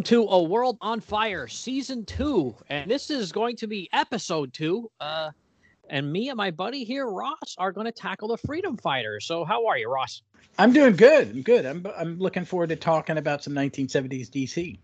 [0.00, 2.54] Welcome to A World on Fire, Season 2.
[2.70, 4.90] And this is going to be Episode 2.
[4.98, 5.30] Uh,
[5.90, 9.26] and me and my buddy here, Ross, are going to tackle the Freedom Fighters.
[9.26, 10.22] So, how are you, Ross?
[10.58, 11.28] I'm doing good.
[11.28, 11.66] I'm good.
[11.66, 14.78] I'm, I'm looking forward to talking about some 1970s DC.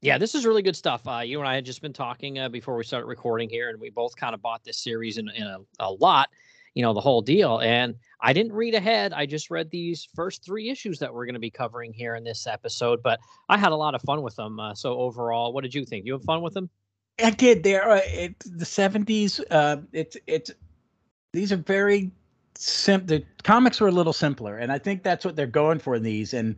[0.00, 1.06] Yeah, this is really good stuff.
[1.06, 3.78] Uh, you and I had just been talking uh, before we started recording here, and
[3.78, 6.30] we both kind of bought this series in, in a, a lot,
[6.74, 7.60] you know, the whole deal.
[7.60, 9.12] And I didn't read ahead.
[9.12, 12.24] I just read these first three issues that we're going to be covering here in
[12.24, 14.58] this episode, but I had a lot of fun with them.
[14.58, 16.04] Uh, so overall, what did you think?
[16.06, 16.70] You have fun with them?
[17.22, 17.62] I did.
[17.62, 19.40] There, uh, it, the seventies.
[19.50, 20.52] Uh, it's it's
[21.32, 22.10] these are very
[22.54, 23.18] simple.
[23.18, 26.02] The comics were a little simpler, and I think that's what they're going for in
[26.02, 26.32] these.
[26.32, 26.56] And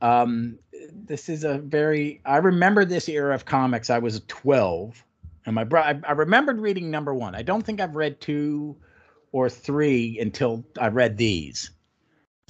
[0.00, 0.58] um,
[0.92, 2.20] this is a very.
[2.24, 3.90] I remember this era of comics.
[3.90, 5.04] I was twelve,
[5.44, 6.00] and my brother.
[6.06, 7.34] I, I remembered reading number one.
[7.34, 8.76] I don't think I've read two
[9.32, 11.70] or three until I read these.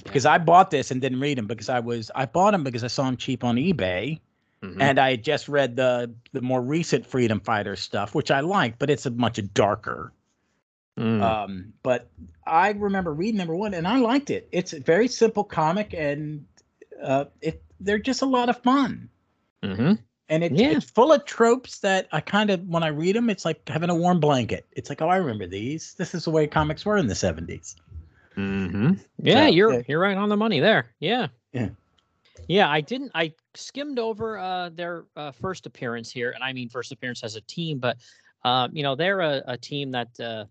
[0.03, 2.83] Because I bought this and didn't read them because I was I bought them because
[2.83, 4.21] I saw them cheap on eBay,
[4.63, 4.81] mm-hmm.
[4.81, 8.79] and I had just read the the more recent Freedom Fighter stuff, which I like,
[8.79, 10.13] but it's a much darker.
[10.97, 11.21] Mm.
[11.21, 12.09] Um, but
[12.45, 14.47] I remember reading number one, and I liked it.
[14.53, 16.45] It's a very simple comic, and
[17.03, 19.09] uh, it they're just a lot of fun.
[19.61, 19.93] Mm-hmm
[20.29, 20.69] and it's, yeah.
[20.69, 23.89] it's full of tropes that I kind of when I read them, it's like having
[23.89, 24.67] a warm blanket.
[24.73, 25.95] It's like, oh, I remember these.
[25.95, 27.75] This is the way comics were in the 70s
[28.37, 28.93] mm-hmm.
[29.21, 29.81] Yeah, so, you're yeah.
[29.87, 30.91] you're right on the money there.
[30.99, 31.27] Yeah.
[31.51, 31.69] Yeah.
[32.47, 33.11] Yeah, I didn't.
[33.13, 37.35] I skimmed over uh, their uh, first appearance here, and I mean first appearance as
[37.35, 37.97] a team, but
[38.43, 40.45] uh, you know they're a, a team that uh,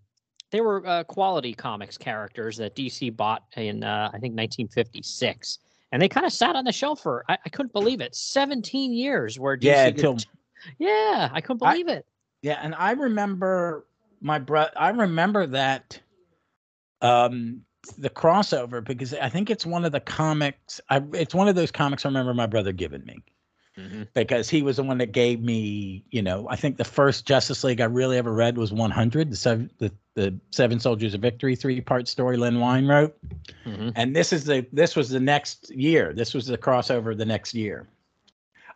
[0.51, 5.59] they were uh, quality comics characters that DC bought in uh, I think 1956
[5.91, 8.93] and they kind of sat on the shelf for I, I couldn't believe it 17
[8.93, 10.17] years where DC yeah until,
[10.77, 12.05] yeah I couldn't believe I, it.
[12.41, 13.85] Yeah and I remember
[14.21, 15.99] my brother I remember that
[17.01, 17.61] um
[17.97, 21.71] the crossover because I think it's one of the comics I it's one of those
[21.71, 23.23] comics I remember my brother giving me
[23.79, 24.03] mm-hmm.
[24.13, 27.63] because he was the one that gave me, you know, I think the first Justice
[27.63, 31.55] League I really ever read was 100, the seven, the, the Seven Soldiers of Victory
[31.55, 33.17] three part story Len Wein wrote,
[33.65, 33.89] mm-hmm.
[33.95, 36.13] and this is the this was the next year.
[36.13, 37.87] This was the crossover the next year.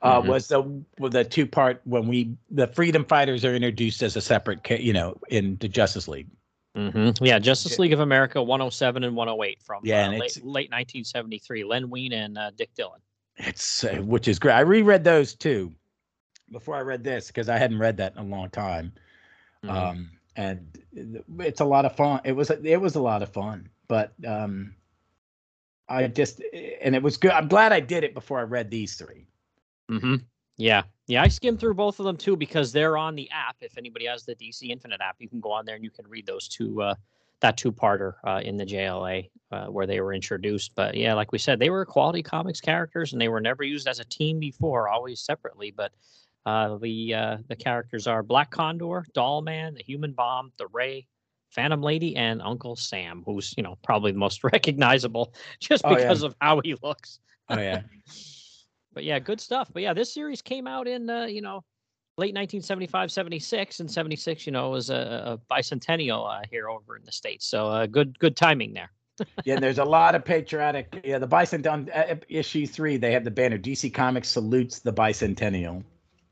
[0.01, 0.29] Uh, mm-hmm.
[0.29, 0.63] Was the
[1.09, 5.17] the two part when we the Freedom Fighters are introduced as a separate, you know,
[5.29, 6.27] in the Justice League.
[6.77, 7.23] Mm-hmm.
[7.23, 11.63] Yeah, Justice League of America 107 and 108 from yeah, uh, late, late 1973.
[11.65, 12.99] Len Wein and uh, Dick Dillon.
[13.37, 14.53] It's uh, which is great.
[14.53, 15.71] I reread those too
[16.51, 18.93] before I read this because I hadn't read that in a long time.
[19.63, 19.75] Mm-hmm.
[19.75, 20.79] Um, and
[21.39, 22.21] it's a lot of fun.
[22.23, 24.75] It was it was a lot of fun, but um,
[25.89, 26.41] I just
[26.81, 27.31] and it was good.
[27.31, 29.25] I'm glad I did it before I read these 3
[29.91, 30.15] Mm-hmm.
[30.57, 31.21] Yeah, yeah.
[31.21, 33.57] I skimmed through both of them too because they're on the app.
[33.59, 36.07] If anybody has the DC Infinite app, you can go on there and you can
[36.07, 36.95] read those two uh,
[37.43, 40.73] that two-parter uh, in the JLA uh, where they were introduced.
[40.75, 43.87] But yeah, like we said, they were quality comics characters, and they were never used
[43.87, 45.69] as a team before, always separately.
[45.69, 45.91] But
[46.45, 51.05] uh, the uh, the characters are Black Condor, Doll Man, the Human Bomb, the Ray,
[51.51, 56.25] Phantom Lady, and Uncle Sam, who's you know probably the most recognizable just because oh,
[56.25, 56.29] yeah.
[56.29, 57.19] of how he looks.
[57.49, 57.81] Oh yeah.
[58.93, 59.69] but yeah, good stuff.
[59.71, 61.63] But yeah, this series came out in uh, you know
[62.17, 67.03] late 1975, 76, and 76, you know, was a, a bicentennial uh, here over in
[67.05, 67.45] the states.
[67.45, 68.91] So uh, good, good timing there.
[69.45, 71.01] yeah, there's a lot of patriotic.
[71.03, 75.83] Yeah, the bicentennial uh, issue three, they have the banner DC Comics salutes the bicentennial.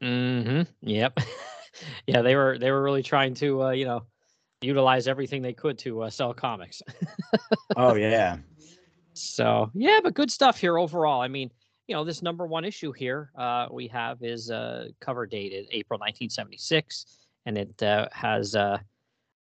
[0.01, 0.62] Hmm.
[0.81, 1.19] Yep.
[2.07, 4.04] yeah, they were they were really trying to uh, you know
[4.62, 6.81] utilize everything they could to uh, sell comics.
[7.75, 8.38] oh yeah.
[9.13, 11.22] So yeah, but good stuff here overall.
[11.22, 11.51] I mean,
[11.91, 15.99] you know, this number one issue here uh, we have is uh, cover dated April
[15.99, 17.05] 1976,
[17.45, 18.77] and it uh, has uh,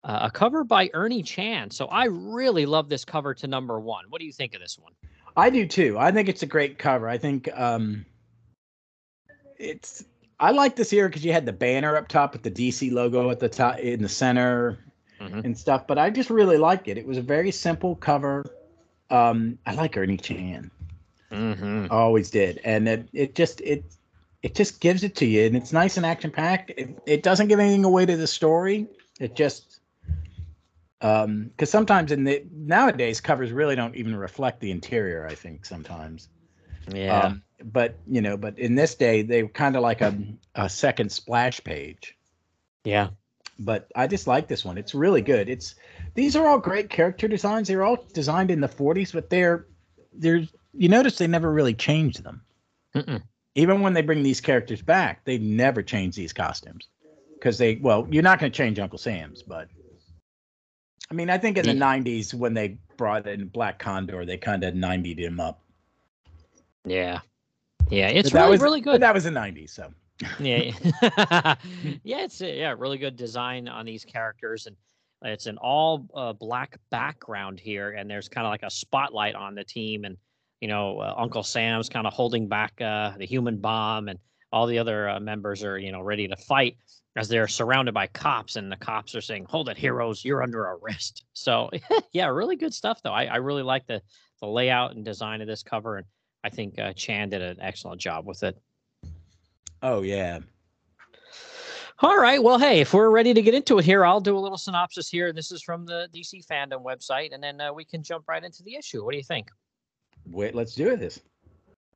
[0.04, 1.70] a cover by Ernie Chan.
[1.70, 4.06] So I really love this cover to number one.
[4.10, 4.94] What do you think of this one?
[5.38, 6.00] I do too.
[6.00, 7.08] I think it's a great cover.
[7.08, 8.04] I think um,
[9.60, 10.04] it's.
[10.40, 13.30] I like this here because you had the banner up top with the DC logo
[13.30, 14.80] at the top in the center
[15.22, 15.42] mm-hmm.
[15.42, 15.86] and stuff.
[15.86, 16.98] But I just really liked it.
[16.98, 18.44] It was a very simple cover.
[19.12, 20.72] Um, I like Ernie Chan.
[21.32, 21.88] Mm-hmm.
[21.92, 23.84] Always did, and it it just it
[24.42, 26.72] it just gives it to you, and it's nice and action packed.
[26.76, 28.88] It, it doesn't give anything away to the story.
[29.20, 29.80] It just
[31.02, 35.28] um because sometimes in the nowadays covers really don't even reflect the interior.
[35.28, 36.30] I think sometimes.
[36.94, 37.20] Yeah.
[37.20, 40.18] Um, but you know, but in this day, they were kind of like a
[40.56, 42.18] a second splash page.
[42.84, 43.10] Yeah.
[43.60, 44.78] But I just like this one.
[44.78, 45.50] It's really good.
[45.50, 45.76] It's
[46.14, 47.68] these are all great character designs.
[47.68, 49.68] They're all designed in the 40s, but they're
[50.14, 52.42] they're you notice they never really change them.
[52.96, 53.22] Mm-mm.
[53.56, 56.88] Even when they bring these characters back, they never change these costumes
[57.34, 59.68] because they well, you're not going to change Uncle Sam's, but
[61.12, 64.64] I mean, I think in the '90s when they brought in Black Condor, they kind
[64.64, 65.62] of 90'd him up.
[66.86, 67.20] Yeah.
[67.90, 69.02] Yeah, it's really was- really good.
[69.02, 69.92] that was the '90s, so
[70.40, 70.58] Yeah,
[72.04, 74.76] yeah, it's yeah, really good design on these characters, and
[75.24, 79.56] it's an all uh, black background here, and there's kind of like a spotlight on
[79.56, 80.18] the team, and
[80.62, 84.20] you know uh, Uncle Sam's kind of holding back uh, the human bomb, and
[84.52, 86.78] all the other uh, members are you know ready to fight
[87.16, 90.64] as they're surrounded by cops, and the cops are saying, "Hold it, heroes, you're under
[90.64, 91.70] arrest." So
[92.12, 93.14] yeah, really good stuff though.
[93.14, 94.02] I, I really like the
[94.42, 96.06] the layout and design of this cover, and
[96.44, 98.58] I think uh, Chan did an excellent job with it.
[99.82, 100.40] oh yeah.
[102.02, 102.42] All right.
[102.42, 105.10] Well, hey, if we're ready to get into it here, I'll do a little synopsis
[105.10, 105.34] here.
[105.34, 108.64] This is from the DC fandom website, and then uh, we can jump right into
[108.64, 109.04] the issue.
[109.04, 109.50] What do you think?
[110.32, 111.22] Wait, let's do this.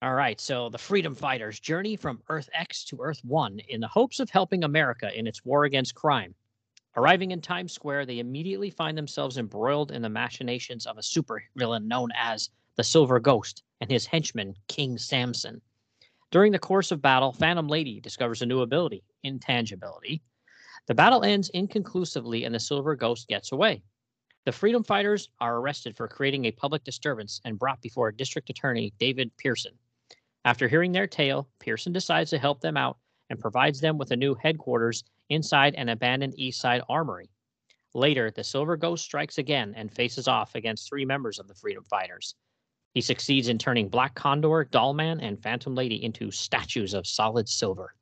[0.02, 0.40] All right.
[0.42, 4.30] So, the Freedom Fighters journey from Earth X to Earth One in the hopes of
[4.30, 6.36] helping America in its war against crime.
[6.96, 11.86] Arriving in Times Square, they immediately find themselves embroiled in the machinations of a supervillain
[11.86, 15.62] known as the Silver Ghost and his henchman, King Samson.
[16.32, 20.22] During the course of battle, Phantom Lady discovers a new ability, intangibility.
[20.88, 23.84] The battle ends inconclusively and the Silver Ghost gets away.
[24.46, 28.94] The Freedom Fighters are arrested for creating a public disturbance and brought before District Attorney
[29.00, 29.72] David Pearson.
[30.44, 32.98] After hearing their tale, Pearson decides to help them out
[33.30, 37.30] and provides them with a new headquarters inside an abandoned East Side armory.
[37.94, 41.86] Later, the Silver Ghost strikes again and faces off against three members of the Freedom
[41.86, 42.36] Fighters.
[42.94, 47.96] He succeeds in turning Black Condor, Dollman, and Phantom Lady into statues of solid silver.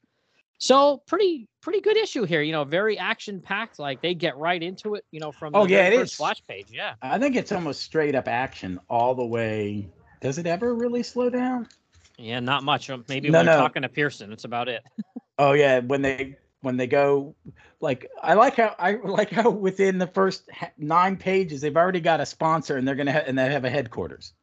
[0.61, 2.43] So pretty pretty good issue here.
[2.43, 3.79] You know, very action packed.
[3.79, 5.03] Like they get right into it.
[5.11, 6.13] You know, from the Oh, yeah, it first is.
[6.13, 6.67] splash page.
[6.71, 6.93] Yeah.
[7.01, 9.89] I think it's almost straight up action all the way.
[10.21, 11.67] Does it ever really slow down?
[12.19, 12.91] Yeah, not much.
[12.91, 13.61] Um, Maybe No, when they're no.
[13.61, 14.83] talking to Pearson, that's about it.
[15.39, 17.33] Oh yeah, when they when they go
[17.79, 20.47] like I like how I like how within the first
[20.77, 23.69] nine pages they've already got a sponsor and they're gonna ha- and they have a
[23.71, 24.33] headquarters.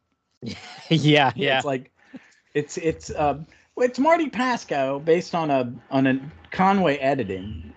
[0.42, 0.50] yeah,
[1.36, 1.58] yeah.
[1.58, 1.92] It's like
[2.54, 3.46] it's it's um
[3.80, 6.20] it's Marty Pasko based on a on a
[6.50, 7.72] Conway editing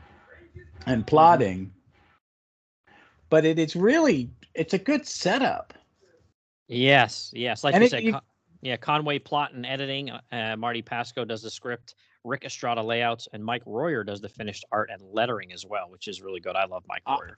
[0.85, 1.71] and plotting,
[3.29, 5.73] but it is really it's a good setup.
[6.67, 7.63] Yes, yes.
[7.63, 8.21] Like And you it- said, you- Con-
[8.61, 10.09] yeah, Conway plot and editing.
[10.09, 11.95] Uh, Marty Pasko does the script.
[12.23, 16.07] Ric Estrada layouts, and Mike Royer does the finished art and lettering as well, which
[16.07, 16.55] is really good.
[16.55, 17.35] I love Mike Uh, Royer.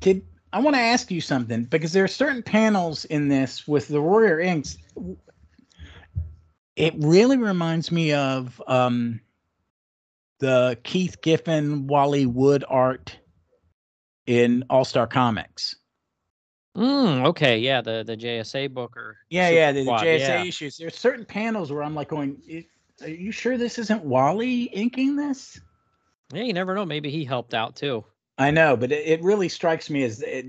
[0.00, 0.22] Did
[0.52, 4.00] I want to ask you something because there are certain panels in this with the
[4.00, 4.76] Royer inks.
[6.78, 9.20] It really reminds me of um,
[10.38, 13.18] the Keith Giffen, Wally Wood art
[14.26, 15.74] in All Star Comics.
[16.76, 20.44] Mm, okay, yeah, the the JSA book or Yeah, yeah, the, the JSA yeah.
[20.44, 20.76] issues.
[20.76, 22.40] There's certain panels where I'm like going,
[23.02, 25.60] "Are you sure this isn't Wally inking this?"
[26.32, 26.86] Yeah, you never know.
[26.86, 28.04] Maybe he helped out too.
[28.36, 30.46] I know, but it, it really strikes me as it,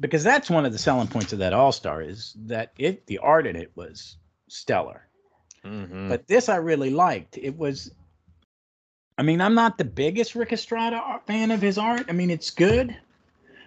[0.00, 3.18] because that's one of the selling points of that All Star is that it the
[3.18, 4.16] art in it was
[4.48, 5.07] stellar.
[5.64, 6.08] Mm-hmm.
[6.08, 7.38] But this I really liked.
[7.38, 7.92] It was.
[9.16, 12.06] I mean, I'm not the biggest Ric Estrada fan of his art.
[12.08, 12.96] I mean, it's good,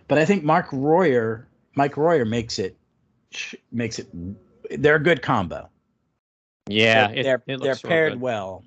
[0.08, 2.78] but I think Mark Royer, Mike Royer makes it
[3.72, 4.08] makes it.
[4.70, 5.70] They're a good combo.
[6.68, 8.22] yeah, they're it, they're, it they're paired good.
[8.22, 8.64] well.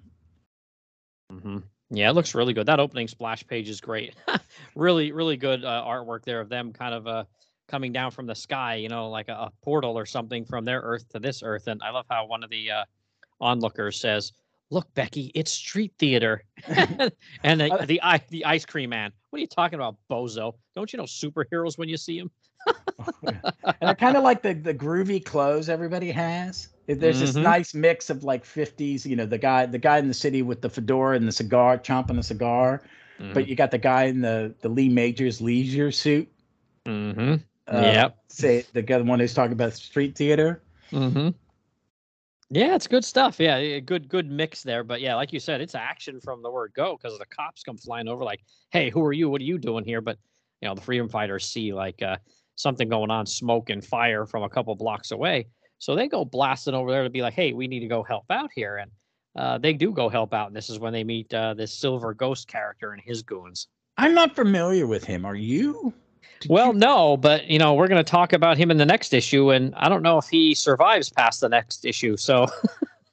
[1.30, 1.58] hmm
[1.90, 2.66] Yeah, it looks really good.
[2.66, 4.14] That opening splash page is great.
[4.74, 7.24] really, really good uh, artwork there of them kind of uh,
[7.68, 10.80] coming down from the sky, you know, like a, a portal or something from their
[10.80, 11.66] Earth to this Earth.
[11.66, 12.84] And I love how one of the uh,
[13.44, 14.32] onlookers says,
[14.70, 16.44] "Look, Becky, it's street theater."
[17.44, 20.54] and the, Uh, the the ice cream man, what are you talking about, bozo?
[20.74, 22.30] Don't you know superheroes when you see them?
[23.80, 26.68] and I kind of like the the groovy clothes everybody has.
[26.86, 27.42] There's this Mhm.
[27.42, 30.62] nice mix of like 50s, you know, the guy the guy in the city with
[30.62, 32.82] the fedora and the cigar, chomping a cigar,
[33.32, 36.28] but you got the guy in the the Lee Majors leisure suit.
[36.86, 37.34] mm-hmm.
[37.66, 38.16] Uh, Yep.
[38.28, 40.62] Say the guy, the one who's talking about street theater.
[40.92, 41.28] Mm-hmm.
[42.50, 43.40] Yeah, it's good stuff.
[43.40, 44.84] Yeah, a good good mix there.
[44.84, 47.78] But yeah, like you said, it's action from the word go because the cops come
[47.78, 49.30] flying over like, "Hey, who are you?
[49.30, 50.18] What are you doing here?" But
[50.60, 52.16] you know, the freedom fighters see like uh,
[52.56, 55.48] something going on, smoke and fire from a couple blocks away.
[55.78, 58.26] So they go blasting over there to be like, "Hey, we need to go help
[58.30, 58.90] out here." And
[59.36, 60.48] uh, they do go help out.
[60.48, 63.68] And this is when they meet uh, this silver ghost character and his goons.
[63.96, 65.24] I'm not familiar with him.
[65.24, 65.94] Are you?
[66.48, 69.50] Well, no, but you know, we're going to talk about him in the next issue,
[69.50, 72.16] and I don't know if he survives past the next issue.
[72.16, 72.46] So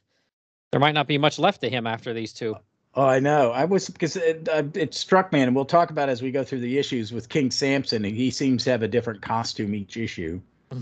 [0.71, 2.55] there might not be much left of him after these two.
[2.93, 3.51] Oh, I know.
[3.51, 6.43] I was because it, uh, it struck me, and we'll talk about as we go
[6.43, 8.03] through the issues with King Samson.
[8.03, 10.41] and He seems to have a different costume each issue.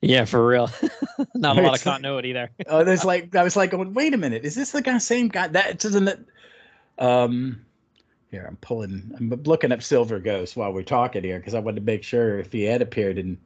[0.00, 0.68] yeah, for real.
[1.34, 2.50] not a lot of continuity there.
[2.66, 5.28] oh, there's like I was like, going, wait a minute, is this the guy, same
[5.28, 5.46] guy?
[5.48, 6.26] That isn't it?
[6.98, 7.64] Um,
[8.30, 11.80] here I'm pulling, I'm looking up Silver Ghost while we're talking here because I wanted
[11.80, 13.38] to make sure if he had appeared in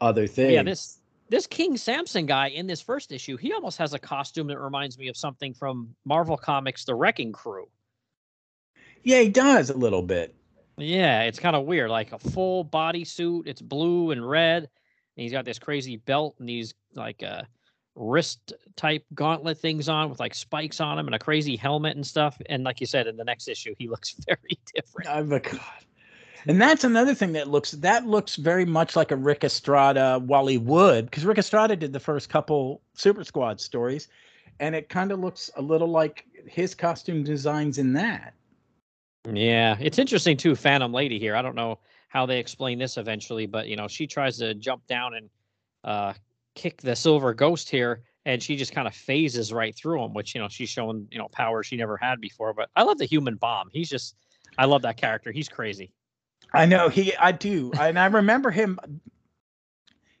[0.00, 0.52] other things.
[0.52, 4.46] Yeah, this this King Samson guy in this first issue, he almost has a costume
[4.48, 7.66] that reminds me of something from Marvel Comics, The Wrecking Crew.
[9.02, 10.34] Yeah, he does a little bit.
[10.76, 13.46] Yeah, it's kind of weird, like a full body suit.
[13.46, 14.62] It's blue and red.
[14.64, 17.42] And he's got this crazy belt and these like uh,
[17.96, 22.06] wrist type gauntlet things on with like spikes on him and a crazy helmet and
[22.06, 22.40] stuff.
[22.46, 25.08] And like you said, in the next issue, he looks very different.
[25.10, 25.60] Oh my god.
[26.46, 30.58] And that's another thing that looks that looks very much like a Ric Estrada Wally
[30.58, 34.08] Wood because Ric Estrada did the first couple Super Squad stories,
[34.60, 38.34] and it kind of looks a little like his costume designs in that.
[39.32, 40.54] Yeah, it's interesting too.
[40.54, 41.34] Phantom Lady here.
[41.34, 44.86] I don't know how they explain this eventually, but you know, she tries to jump
[44.86, 45.30] down and
[45.82, 46.12] uh,
[46.54, 50.34] kick the Silver Ghost here, and she just kind of phases right through him, which
[50.34, 52.52] you know she's showing you know power she never had before.
[52.54, 53.70] But I love the Human Bomb.
[53.72, 54.16] He's just,
[54.58, 55.32] I love that character.
[55.32, 55.90] He's crazy.
[56.52, 57.14] I know he.
[57.16, 58.78] I do, and I remember him.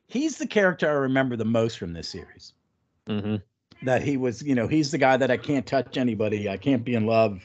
[0.06, 2.52] He's the character I remember the most from this series.
[3.08, 3.36] Mm-hmm.
[3.82, 6.48] That he was, you know, he's the guy that I can't touch anybody.
[6.48, 7.42] I can't be in love.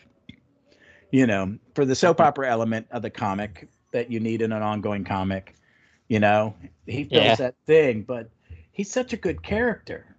[1.12, 4.62] You know, for the soap opera element of the comic that you need in an
[4.62, 5.56] ongoing comic.
[6.08, 6.56] You know,
[6.86, 7.36] he fills Yeah.
[7.36, 8.30] that thing, but
[8.80, 10.16] he's such a good character.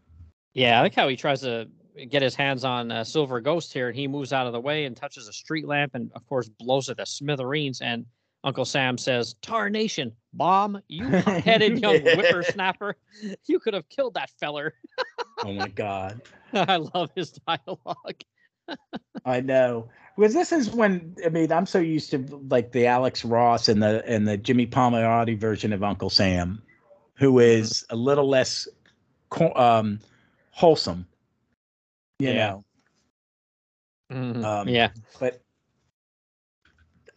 [0.52, 1.66] Yeah, I like how he tries to
[2.10, 4.84] get his hands on uh, Silver Ghost here, and he moves out of the way
[4.84, 7.80] and touches a street lamp, and of course blows it to smithereens.
[7.80, 8.04] And
[8.44, 10.82] Uncle Sam says, "Tarnation, bomb!
[10.88, 12.96] You hot-headed young whippersnapper!
[13.46, 14.74] You could have killed that feller."
[15.42, 16.20] Oh my god.
[16.52, 18.22] I love his dialogue.
[19.24, 19.88] I know.
[20.18, 22.18] Because this is when I mean I'm so used to
[22.50, 26.62] like the Alex Ross and the and the Jimmy Palmiotti version of Uncle Sam,
[27.20, 28.66] who is a little less
[29.54, 30.00] um
[30.50, 31.06] wholesome.
[32.18, 32.48] You Yeah.
[32.48, 32.64] know.
[34.10, 34.44] Mhm.
[34.44, 35.40] Um, yeah, But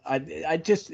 [0.06, 0.92] I I just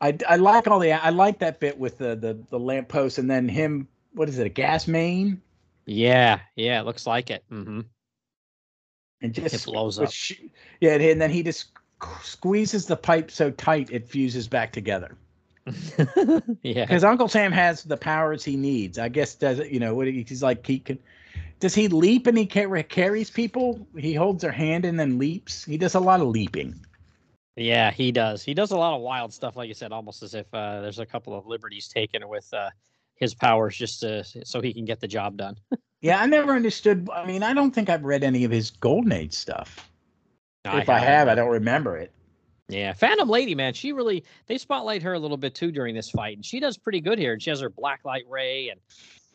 [0.00, 3.30] I I like all the I like that bit with the the the lamppost and
[3.30, 5.40] then him what is it a gas main
[5.86, 6.80] yeah, yeah.
[6.80, 7.44] It looks like it.
[7.48, 7.80] hmm
[9.20, 10.10] and just It blows up.
[10.10, 10.40] sh-
[10.80, 11.68] yeah and then he just
[12.22, 15.16] squeezes the pipe so tight it fuses back together.
[16.62, 18.98] yeah, because Uncle Sam has the powers he needs.
[18.98, 19.70] I guess does it.
[19.70, 20.66] You know what he's like.
[20.66, 20.98] He can.
[21.60, 23.86] Does he leap and he carries people?
[23.96, 25.64] He holds their hand and then leaps.
[25.64, 26.74] He does a lot of leaping.
[27.56, 27.90] yeah.
[27.90, 28.44] He does.
[28.44, 31.00] He does a lot of wild stuff, like you said, almost as if uh, there's
[31.00, 32.70] a couple of liberties taken with uh,
[33.16, 35.56] his powers just to, so he can get the job done.
[36.00, 37.08] Yeah, I never understood.
[37.12, 39.90] I mean, I don't think I've read any of his Golden Age stuff.
[40.64, 42.12] if I have, I don't remember it.
[42.68, 46.10] Yeah, Phantom Lady, man, she really they spotlight her a little bit too during this
[46.10, 47.32] fight, and she does pretty good here.
[47.32, 48.78] And she has her black light ray, and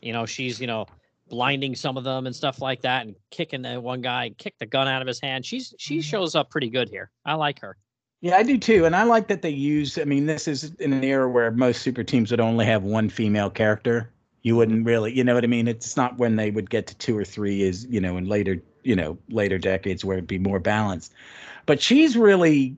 [0.01, 0.85] you know she's you know
[1.29, 4.67] blinding some of them and stuff like that, and kicking the one guy, kick the
[4.67, 5.45] gun out of his hand.
[5.45, 6.01] She's she mm-hmm.
[6.01, 7.09] shows up pretty good here.
[7.25, 7.75] I like her.
[8.21, 9.97] Yeah, I do too, and I like that they use.
[9.97, 13.09] I mean, this is in an era where most super teams would only have one
[13.09, 14.09] female character.
[14.43, 15.67] You wouldn't really, you know what I mean?
[15.67, 18.61] It's not when they would get to two or three, is you know, in later,
[18.83, 21.13] you know, later decades where it'd be more balanced.
[21.65, 22.77] But she's really,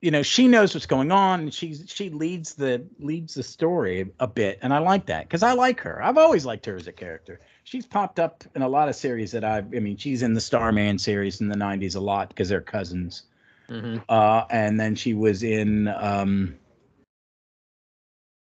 [0.00, 4.10] you know, she knows what's going on, and she's she leads the leads the story
[4.20, 6.02] a bit, and I like that because I like her.
[6.02, 7.40] I've always liked her as a character.
[7.64, 9.74] She's popped up in a lot of series that I've.
[9.74, 13.24] I mean, she's in the Starman series in the '90s a lot because they're cousins
[13.68, 16.54] hmm uh, and then she was in um,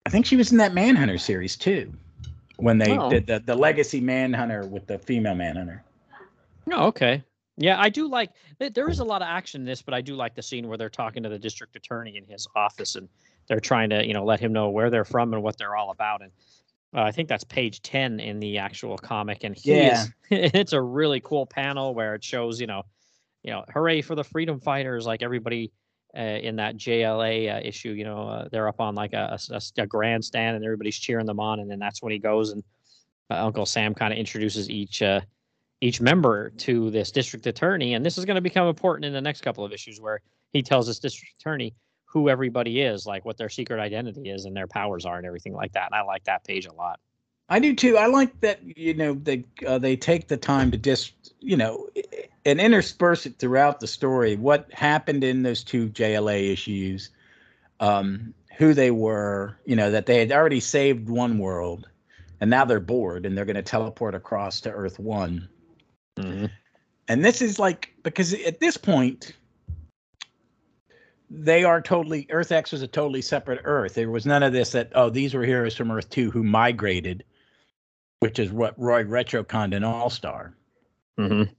[0.04, 1.92] I think she was in that Manhunter series too,
[2.58, 3.08] when they Oh.
[3.08, 5.82] did the the Legacy Manhunter with the female Manhunter.
[6.72, 7.22] Oh, okay.
[7.56, 8.30] Yeah, I do like.
[8.58, 10.76] There is a lot of action in this, but I do like the scene where
[10.76, 13.08] they're talking to the district attorney in his office, and
[13.48, 15.90] they're trying to, you know, let him know where they're from and what they're all
[15.90, 16.20] about.
[16.22, 16.32] And
[16.94, 20.10] uh, I think that's page ten in the actual comic, and he is.
[20.30, 22.82] It's a really cool panel where it shows, you know,
[23.42, 25.06] you know, hooray for the freedom fighters!
[25.06, 25.72] Like everybody
[26.16, 29.38] uh, in that JLA uh, issue, you know, uh, they're up on like a
[29.78, 32.62] a grandstand, and everybody's cheering them on, and then that's when he goes and
[33.30, 35.00] uh, Uncle Sam kind of introduces each.
[35.80, 39.20] Each member to this district attorney and this is going to become important in the
[39.20, 40.20] next couple of issues where
[40.52, 41.74] he tells this district attorney
[42.06, 45.52] who everybody is like what their secret identity is and their powers are and everything
[45.52, 46.98] like that and i like that page a lot
[47.48, 47.96] I do too.
[47.96, 51.88] I like that you know they uh, they take the time to just you know
[52.44, 54.36] and intersperse it throughout the story.
[54.36, 57.10] What happened in those two JLA issues,
[57.80, 61.88] um, who they were, you know, that they had already saved one world,
[62.40, 65.48] and now they're bored and they're going to teleport across to Earth One.
[66.16, 69.32] And this is like because at this point
[71.30, 73.94] they are totally Earth X was a totally separate Earth.
[73.94, 77.24] There was none of this that oh these were heroes from Earth Two who migrated,
[78.20, 80.54] which is what Roy Retroconned in All Star.
[81.18, 81.52] Mm-hmm.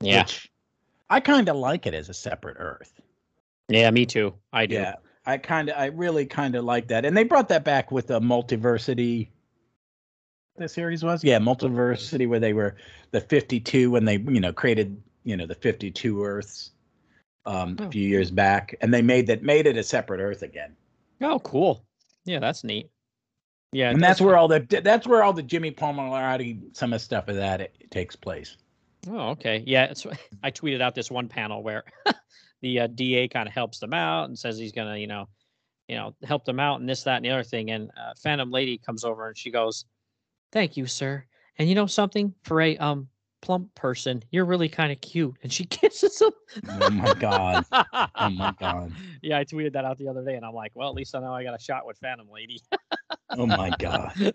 [0.00, 0.22] Yeah.
[0.22, 0.50] Which
[1.08, 3.00] I kind of like it as a separate Earth.
[3.68, 4.34] Yeah, me too.
[4.52, 4.76] I do.
[4.76, 4.94] Yeah.
[5.26, 8.06] I kind of, I really kind of like that, and they brought that back with
[8.06, 9.28] the multiversity.
[10.56, 12.76] The series was, yeah, multiversity, where they were
[13.12, 16.72] the fifty-two when they, you know, created, you know, the fifty-two Earths,
[17.46, 17.84] um, Oh.
[17.86, 20.76] a few years back, and they made that made it a separate Earth again,
[21.22, 21.84] Oh, cool.
[22.24, 22.90] Yeah, that's neat.
[23.72, 27.00] Yeah, and that's does- where all the that's where all the Jimmy Palmiotti some of
[27.00, 28.56] the stuff of that it, takes place.
[29.08, 29.62] Oh, okay.
[29.66, 30.04] Yeah, it's,
[30.42, 31.84] I tweeted out this one panel where
[32.60, 35.26] the uh, DA kind of helps them out and says he's gonna, you know,
[35.88, 37.70] you know, help them out and this, that, and the other thing.
[37.70, 39.86] And uh, Phantom Lady comes over and she goes,
[40.52, 41.24] "Thank you, sir.
[41.58, 42.34] And you know something?
[42.42, 43.08] For a um
[43.42, 46.32] plump person, you're really kind of cute." And she kisses him.
[46.68, 47.64] Oh my god!
[47.72, 48.92] Oh my god!
[49.22, 51.20] Yeah, I tweeted that out the other day, and I'm like, well, at least I
[51.20, 52.60] know I got a shot with Phantom Lady.
[53.30, 54.12] Oh my god!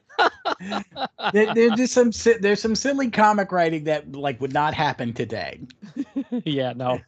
[1.34, 5.60] there, there's just some there's some silly comic writing that like would not happen today.
[6.46, 7.00] yeah, no,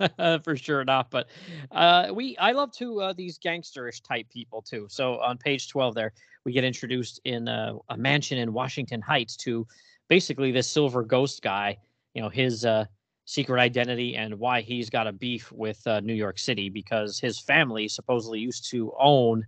[0.44, 1.10] for sure not.
[1.10, 1.30] But
[1.72, 4.88] uh, we, I love to uh, these gangsterish type people too.
[4.90, 6.14] So on page twelve, there
[6.48, 9.68] we get introduced in uh, a mansion in Washington Heights to
[10.08, 11.78] basically this silver ghost guy.
[12.14, 12.86] You know his uh,
[13.26, 17.38] secret identity and why he's got a beef with uh, New York City because his
[17.38, 19.46] family supposedly used to own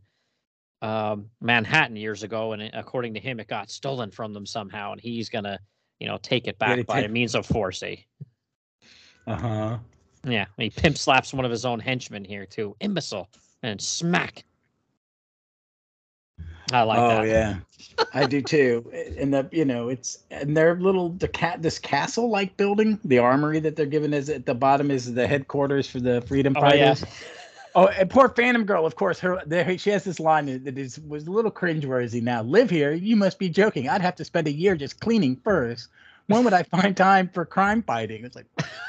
[0.82, 5.00] um, Manhattan years ago, and according to him, it got stolen from them somehow, and
[5.00, 5.58] he's gonna,
[6.02, 7.82] you know, take it back by take- means of force.
[7.82, 7.95] Eh?
[9.26, 9.78] Uh huh.
[10.26, 12.76] Yeah, he pimp slaps one of his own henchmen here too.
[12.82, 13.30] Imbecile
[13.63, 14.43] and smack.
[16.71, 17.21] I like that.
[17.21, 17.27] oh that.
[17.27, 18.91] yeah, I do too.
[19.17, 23.17] And the you know it's and their little the cat this castle like building, the
[23.19, 26.63] armory that they're given is at the bottom is the headquarters for the freedom Oh,
[26.73, 26.93] yeah.
[26.93, 27.05] fighters.
[27.75, 30.77] Oh, and poor Phantom Girl, of course, her there she has this line that- that
[30.77, 32.21] is was a little cringeworthy.
[32.21, 32.91] Now, live here?
[32.93, 33.88] You must be joking.
[33.88, 35.88] I'd have to spend a year just cleaning furs.
[36.27, 38.23] When would I find time for crime fighting?
[38.25, 38.45] It's like,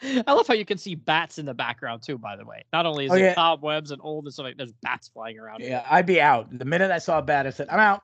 [0.26, 2.18] I love how you can see bats in the background too.
[2.18, 3.34] By the way, not only is Oh, it yeah.
[3.34, 5.60] cobwebs and old and stuff like there's bats flying around.
[5.62, 7.46] yeah, I'd be out the minute I saw a bat.
[7.46, 8.02] I said, I'm out.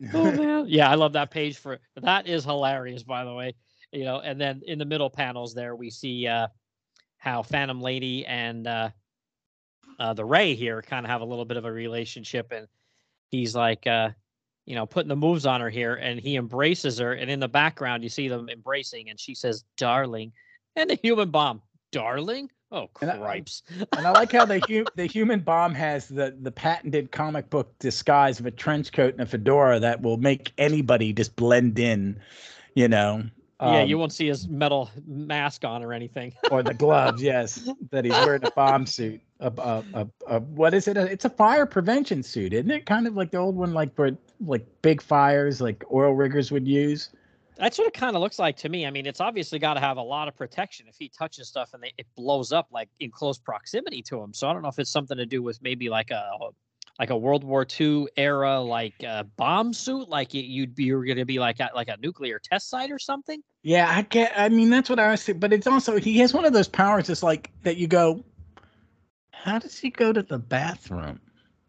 [0.14, 3.02] oh man, yeah, I love that page for that is hilarious.
[3.02, 3.54] By the way,
[3.92, 6.48] you know, and then in the middle panels there we see uh
[7.18, 8.90] how Phantom Lady and uh,
[9.98, 12.68] uh the Ray here kind of have a little bit of a relationship, and
[13.30, 14.10] he's like, uh,
[14.66, 17.48] you know, putting the moves on her here, and he embraces her, and in the
[17.48, 20.30] background you see them embracing, and she says, "Darling,"
[20.76, 21.62] and the human bomb,
[21.92, 23.42] "Darling." Oh And I-
[23.96, 27.78] and I like how the hu- the human bomb has the the patented comic book
[27.78, 32.18] disguise of a trench coat and a fedora that will make anybody just blend in,
[32.74, 33.22] you know.
[33.60, 36.32] yeah, Um, you won't see his metal mask on or anything.
[36.50, 39.20] or the gloves, yes, that he's wearing a bomb suit.
[39.38, 40.96] A, a, a, a, what is it?
[40.96, 42.84] It's a fire prevention suit, isn't it?
[42.86, 44.10] Kind of like the old one, like for
[44.40, 47.10] like big fires, like oil riggers would use.
[47.58, 48.86] That's what it kind of looks like to me.
[48.86, 51.70] I mean, it's obviously got to have a lot of protection if he touches stuff
[51.74, 54.34] and they, it blows up like in close proximity to him.
[54.34, 56.30] So I don't know if it's something to do with maybe like a
[56.98, 61.04] like a World War II era like uh, bomb suit, like you- you'd be you're
[61.04, 63.42] going to be like at like a nuclear test site or something.
[63.62, 64.32] Yeah, I get.
[64.36, 65.38] I mean, that's what I was saying.
[65.38, 67.10] But it's also he has one of those powers.
[67.10, 67.76] It's like that.
[67.76, 68.24] You go.
[69.32, 71.20] How does he go to the bathroom?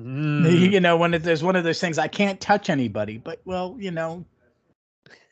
[0.02, 0.72] Mm.
[0.72, 3.18] You know, when it, there's one of those things, I can't touch anybody.
[3.18, 4.26] But well, you know,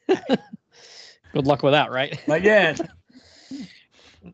[1.33, 2.19] Good luck with that, right?
[2.27, 2.75] but yeah,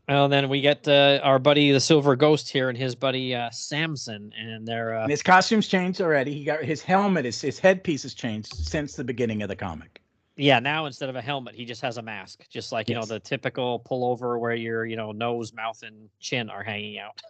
[0.07, 3.49] Well, then we get uh, our buddy the Silver Ghost here and his buddy uh,
[3.51, 6.33] Samson, and they're uh, his costume's changed already.
[6.33, 7.25] He got his helmet.
[7.25, 10.01] His his headpiece has changed since the beginning of the comic.
[10.37, 13.05] Yeah, now instead of a helmet, he just has a mask, just like you know
[13.05, 17.21] the typical pullover where your you know nose, mouth, and chin are hanging out.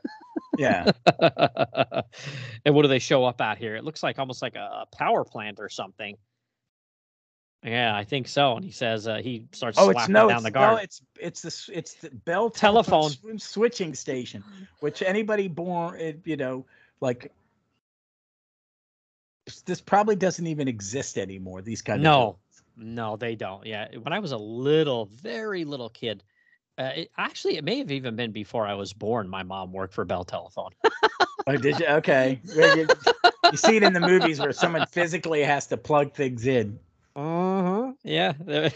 [0.58, 0.92] Yeah.
[2.66, 3.76] and what do they show up at here?
[3.76, 6.16] It looks like almost like a power plant or something.
[7.64, 8.56] Yeah, I think so.
[8.56, 11.02] And he says uh, he starts Oh, it's slapping no, down it's the no, it's
[11.20, 13.12] it's the it's the Bell Telephone.
[13.12, 14.44] sw- switching station,
[14.80, 16.66] which anybody born, it, you know,
[17.02, 17.32] like
[19.66, 21.62] this probably doesn't even exist anymore.
[21.62, 22.38] These kind of No,
[22.78, 23.66] no, they don't.
[23.66, 26.24] Yeah, when I was a little, very little kid,
[26.78, 29.30] uh, it, actually, it may have even been before I was born.
[29.30, 30.72] My mom worked for Bell Telephone.
[31.48, 31.86] Oh, did you?
[31.88, 32.40] Okay.
[32.44, 32.88] You,
[33.52, 36.80] you see it in the movies where someone physically has to plug things in.
[37.16, 37.92] Uh-huh.
[38.04, 38.34] Yeah,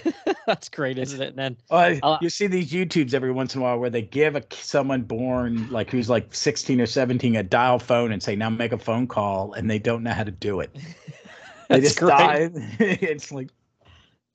[0.46, 1.30] that's great, isn't it?
[1.30, 4.36] And then I'll- you see these YouTubes every once in a while where they give
[4.36, 8.50] a, someone born like who's like 16 or 17 a dial phone and say now
[8.50, 10.76] make a phone call and they don't know how to do it.
[11.68, 12.18] They That's just great.
[12.18, 12.50] die.
[12.80, 13.50] it's like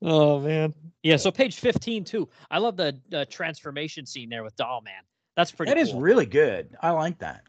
[0.01, 0.73] Oh man.
[1.03, 2.27] Yeah, so page 15 too.
[2.49, 5.01] I love the, the transformation scene there with Doll Man.
[5.37, 6.01] That's pretty that is cool.
[6.01, 6.75] really good.
[6.81, 7.43] I like that.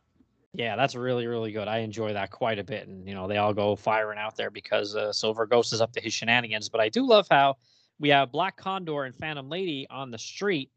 [0.55, 1.69] Yeah, that's really really good.
[1.69, 4.51] I enjoy that quite a bit and you know, they all go firing out there
[4.51, 7.57] because uh, Silver Ghost is up to his shenanigans, but I do love how
[7.99, 10.71] we have Black Condor and Phantom Lady on the street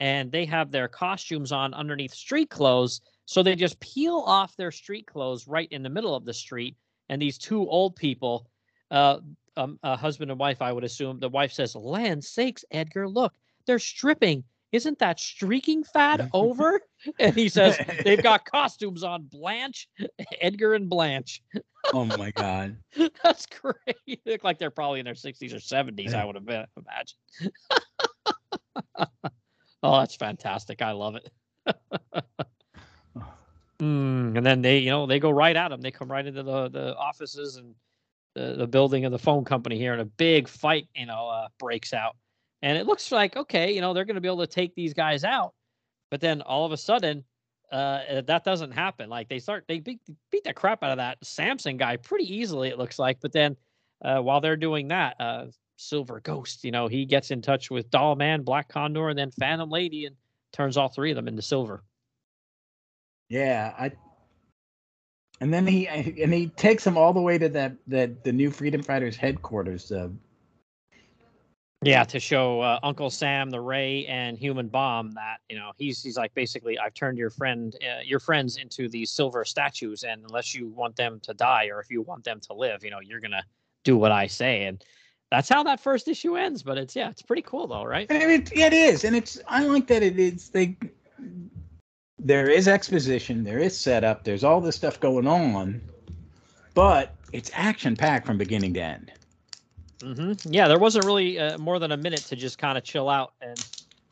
[0.00, 4.70] and they have their costumes on underneath street clothes So they just peel off their
[4.72, 6.76] street clothes right in the middle of the street,
[7.10, 8.48] and these two old people,
[8.90, 9.18] uh,
[9.56, 13.34] um, a husband and wife, I would assume, the wife says, "Land sakes, Edgar, look,
[13.66, 16.80] they're stripping." Isn't that streaking fad over?
[17.18, 19.88] And he says, They've got costumes on Blanche,
[20.40, 21.42] Edgar, and Blanche.
[21.94, 22.76] oh my god.
[23.22, 23.96] That's great.
[24.06, 27.52] They look like they're probably in their 60s or 70s, I would have been, imagine.
[29.82, 30.82] oh, that's fantastic.
[30.82, 31.30] I love it.
[33.80, 35.80] mm, and then they, you know, they go right at them.
[35.80, 37.74] They come right into the, the offices and
[38.34, 41.48] the, the building of the phone company here, and a big fight, you know, uh,
[41.58, 42.16] breaks out.
[42.62, 44.94] And it looks like, okay, you know, they're going to be able to take these
[44.94, 45.54] guys out.
[46.10, 47.24] But then all of a sudden,
[47.70, 49.08] uh, that doesn't happen.
[49.10, 50.00] Like they start, they beat,
[50.32, 53.18] beat the crap out of that Samson guy pretty easily, it looks like.
[53.20, 53.56] But then
[54.04, 57.90] uh, while they're doing that, uh, Silver Ghost, you know, he gets in touch with
[57.90, 60.16] Doll Man, Black Condor, and then Phantom Lady and
[60.52, 61.84] turns all three of them into silver.
[63.28, 63.92] Yeah, I.
[65.40, 68.50] And then he and he takes them all the way to that that the new
[68.50, 69.92] Freedom Fighters headquarters.
[69.92, 70.08] Uh,
[71.82, 76.02] yeah, to show uh, Uncle Sam, the Ray, and Human Bomb that you know he's
[76.02, 80.24] he's like basically I've turned your friend uh, your friends into these silver statues, and
[80.24, 82.98] unless you want them to die or if you want them to live, you know
[83.00, 83.44] you're gonna
[83.84, 84.82] do what I say, and
[85.30, 86.64] that's how that first issue ends.
[86.64, 88.10] But it's yeah, it's pretty cool though, right?
[88.10, 90.76] And it, it is, and it's I like that it is they.
[92.20, 95.80] There is exposition, there is setup, there's all this stuff going on,
[96.74, 99.12] but it's action packed from beginning to end.
[100.00, 100.52] Mm-hmm.
[100.52, 103.34] Yeah, there wasn't really uh, more than a minute to just kind of chill out
[103.40, 103.58] and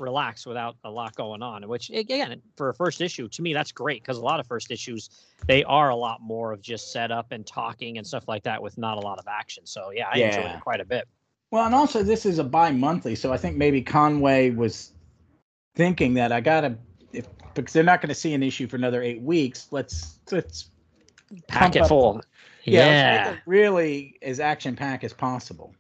[0.01, 1.67] relax without a lot going on.
[1.69, 4.71] Which again, for a first issue, to me, that's great because a lot of first
[4.71, 5.11] issues
[5.47, 8.79] they are a lot more of just setup and talking and stuff like that with
[8.79, 9.65] not a lot of action.
[9.67, 10.27] So yeah, I yeah.
[10.27, 11.07] enjoyed it quite a bit.
[11.51, 14.93] Well, and also this is a bi-monthly, so I think maybe Conway was
[15.77, 16.77] thinking that I gotta
[17.13, 19.69] if because they're not going to see an issue for another eight weeks.
[19.71, 20.71] Let's let's
[21.49, 22.21] pack it full.
[22.67, 23.37] Yeah.
[23.47, 25.75] really as action packed as possible.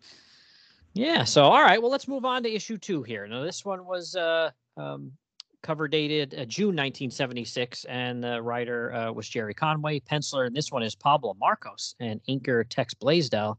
[0.95, 1.25] Yeah.
[1.25, 1.81] So, all right.
[1.81, 3.27] Well, let's move on to issue two here.
[3.27, 5.13] Now, this one was uh, um,
[5.63, 10.71] cover dated uh, June 1976, and the writer uh, was Gerry Conway, penciler, and this
[10.71, 13.59] one is Pablo Marcos, and inker Tex Blaisdell.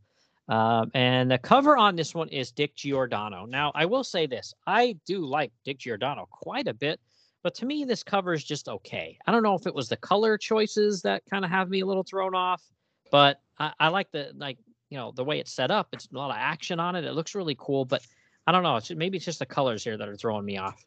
[0.50, 3.46] Um, and the cover on this one is Dick Giordano.
[3.46, 7.02] Now, I will say this I do like Dick Giordano quite a bit,
[7.44, 9.18] but to me, this cover is just okay.
[9.28, 11.86] I don't know if it was the color choices that kind of have me a
[11.86, 12.64] little thrown off.
[13.12, 14.58] But I, I like the like
[14.90, 15.90] you know the way it's set up.
[15.94, 17.06] It's a lot of action on it.
[17.06, 18.02] It looks really cool, but
[18.46, 18.78] I don't know.
[18.78, 20.86] It's maybe it's just the colors here that are throwing me off.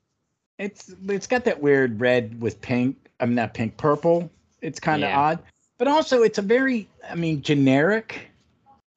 [0.58, 2.96] It's it's got that weird red with pink.
[3.20, 4.30] I mean not pink, purple.
[4.60, 5.18] It's kind of yeah.
[5.18, 5.38] odd,
[5.78, 8.30] but also it's a very I mean generic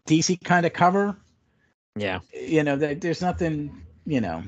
[0.07, 1.15] DC kind of cover.
[1.95, 4.43] Yeah, you know, there's nothing you know.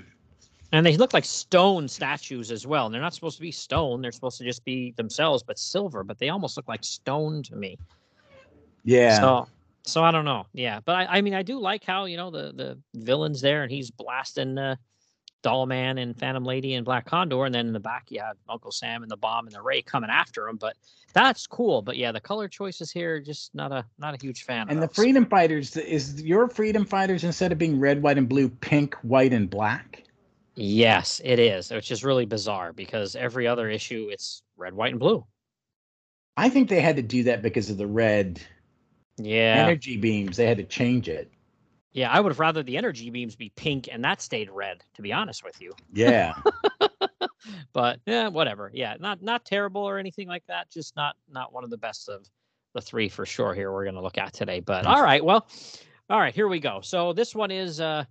[0.72, 2.88] And they look like stone statues as well.
[2.88, 4.02] And they're not supposed to be stone.
[4.02, 6.04] They're supposed to just be themselves, but silver.
[6.04, 7.78] But they almost look like stone to me.
[8.86, 9.20] Yeah.
[9.20, 9.48] So
[9.84, 10.46] so I don't know.
[10.54, 13.64] Yeah, but I, I mean I do like how you know the the villains there
[13.64, 14.76] and he's blasting uh,
[15.42, 18.38] Doll Man and Phantom Lady and Black Condor, and then in the back you have
[18.50, 20.58] Uncle Sam and the Bomb and the Ray coming after him.
[20.58, 20.76] But
[21.14, 21.82] that's cool.
[21.82, 24.70] But yeah, the color choices here just not a not a huge fan.
[24.70, 24.96] And the those.
[24.96, 29.34] Freedom Fighters is your Freedom Fighters instead of being red, white, and blue, pink, white,
[29.34, 30.04] and black.
[30.56, 35.00] Yes, it is, which is really bizarre because every other issue it's red, white, and
[35.00, 35.26] blue.
[36.38, 38.42] I think they had to do that because of the red
[39.18, 39.66] yeah.
[39.66, 41.32] Energy beams they had to change it.
[41.94, 45.02] Yeah i would have rather the energy beams be pink and that stayed red to
[45.02, 45.74] be honest with you.
[45.94, 46.34] Yeah.
[47.74, 48.72] But yeah whatever.
[48.74, 52.10] Yeah not not terrible or anything like that just not not one of the best
[52.10, 52.26] of
[52.74, 55.48] the three for sure here we're going to look at today but all right well
[56.10, 56.82] all right here we go.
[56.82, 58.06] So this one is uh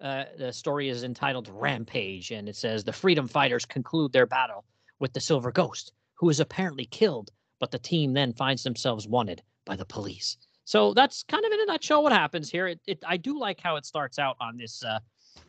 [0.00, 4.64] uh, the story is entitled Rampage, and it says the freedom fighters conclude their battle
[4.98, 9.42] with the Silver Ghost, who is apparently killed, but the team then finds themselves wanted
[9.66, 10.38] by the police.
[10.70, 12.68] So that's kind of in a nutshell what happens here.
[12.68, 15.00] It, it I do like how it starts out on this uh,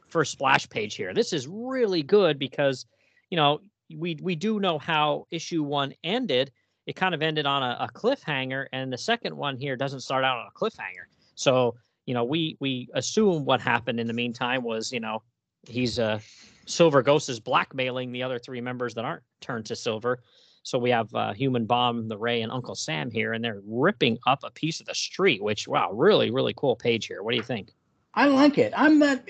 [0.08, 1.14] first splash page here.
[1.14, 2.88] This is really good because,
[3.30, 3.60] you know,
[3.96, 6.52] we we do know how issue one ended.
[6.88, 10.24] It kind of ended on a, a cliffhanger, and the second one here doesn't start
[10.24, 11.06] out on a cliffhanger.
[11.36, 11.76] So
[12.08, 15.22] you know, we we assume what happened in the meantime was, you know,
[15.68, 16.20] he's uh
[16.66, 20.24] Silver Ghost is blackmailing the other three members that aren't turned to Silver
[20.64, 24.20] so we have uh, Human Bomb, the Ray, and Uncle Sam here, and they're ripping
[24.28, 25.42] up a piece of the street.
[25.42, 27.24] Which wow, really, really cool page here.
[27.24, 27.72] What do you think?
[28.14, 28.74] I like it.
[28.76, 29.22] I'm not.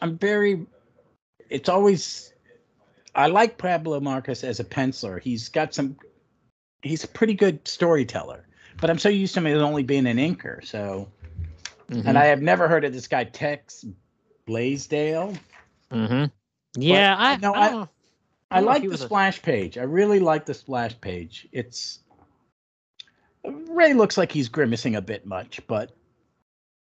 [0.00, 0.66] I'm very.
[1.50, 2.32] It's always.
[3.14, 5.20] I like Pablo Marcos as a penciler.
[5.20, 5.96] He's got some.
[6.82, 8.46] He's a pretty good storyteller,
[8.80, 10.64] but I'm so used to him as only being an inker.
[10.66, 11.08] So,
[11.90, 12.08] mm-hmm.
[12.08, 13.84] and I have never heard of this guy Tex
[14.46, 15.34] Blaisdell.
[15.92, 16.24] Mm-hmm.
[16.80, 17.88] Yeah, but, I, no, I, I
[18.52, 19.78] I don't know if like the was a- splash page.
[19.78, 21.48] I really like the splash page.
[21.52, 22.00] It's
[23.44, 25.92] Ray looks like he's grimacing a bit much, but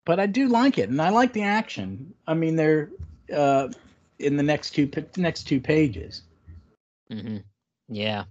[0.05, 2.13] but I do like it, and I like the action.
[2.27, 2.91] I mean, they're
[3.33, 3.69] uh,
[4.19, 6.21] in the next two next two pages.
[7.11, 7.37] Mm-hmm.
[7.89, 8.25] Yeah,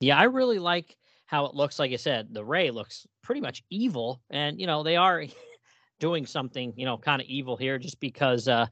[0.00, 0.18] yeah.
[0.18, 1.78] I really like how it looks.
[1.78, 5.24] Like I said, the Ray looks pretty much evil, and you know they are
[6.00, 8.66] doing something, you know, kind of evil here, just because uh,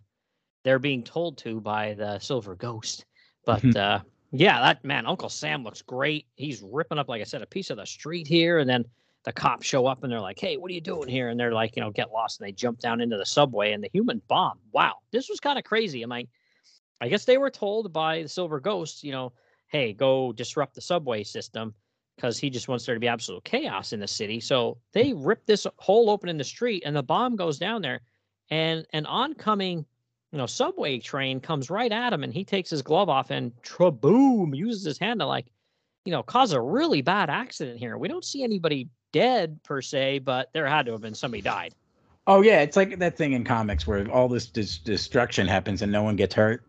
[0.62, 3.04] they're being told to by the Silver Ghost.
[3.46, 3.76] But Mhm.
[3.76, 4.00] uh,
[4.32, 6.26] yeah, that man, Uncle Sam looks great.
[6.35, 8.85] He's ripping up, like I said, a piece of the street here, and then
[9.24, 11.52] the cops show up and they're like, "Hey, what are you doing here?" And they're
[11.52, 14.20] like, you know, get lost, and they jump down into the subway, and the human
[14.28, 14.59] bomb.
[14.72, 16.02] Wow, this was kind of crazy.
[16.02, 16.28] I'm like,
[17.00, 19.32] I guess they were told by the Silver Ghost, you know,
[19.68, 21.74] hey, go disrupt the subway system
[22.16, 24.40] because he just wants there to be absolute chaos in the city.
[24.40, 28.00] So they rip this hole open in the street, and the bomb goes down there,
[28.50, 29.85] and an oncoming,
[30.32, 33.52] you know, subway train comes right at him, and he takes his glove off and
[33.62, 35.46] traboom uses his hand to like,
[36.04, 37.96] you know, cause a really bad accident here.
[37.98, 41.74] We don't see anybody dead per se, but there had to have been somebody died.
[42.26, 45.92] Oh yeah, it's like that thing in comics where all this dis- destruction happens and
[45.92, 46.62] no one gets hurt.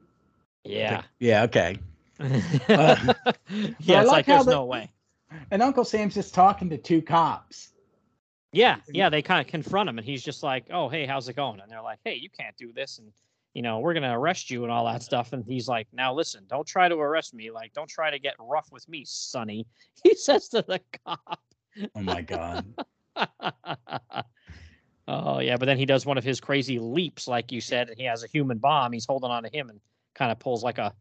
[0.63, 1.01] Yeah.
[1.19, 1.43] Yeah.
[1.43, 1.77] Okay.
[2.19, 3.13] Uh,
[3.49, 4.91] yeah, it's like like, there's the- no way.
[5.51, 7.73] And Uncle Sam's just talking to two cops.
[8.53, 11.35] Yeah, yeah, they kind of confront him, and he's just like, "Oh, hey, how's it
[11.35, 13.11] going?" And they're like, "Hey, you can't do this, and
[13.57, 16.43] you know, we're gonna arrest you and all that stuff." And he's like, "Now listen,
[16.47, 17.49] don't try to arrest me.
[17.49, 19.65] Like, don't try to get rough with me, Sonny."
[20.03, 21.41] He says to the cop.
[21.95, 22.65] Oh my god.
[25.07, 27.97] oh yeah, but then he does one of his crazy leaps, like you said, and
[27.97, 28.91] he has a human bomb.
[28.93, 29.79] He's holding on to him and
[30.13, 30.93] kind of pulls like a,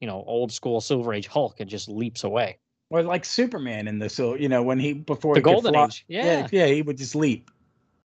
[0.00, 2.58] you know, old school Silver Age Hulk and just leaps away.
[2.90, 5.86] or like Superman in the so you know when he before The he Golden fly-
[5.86, 6.46] Age, yeah.
[6.52, 7.50] yeah, he would just leap.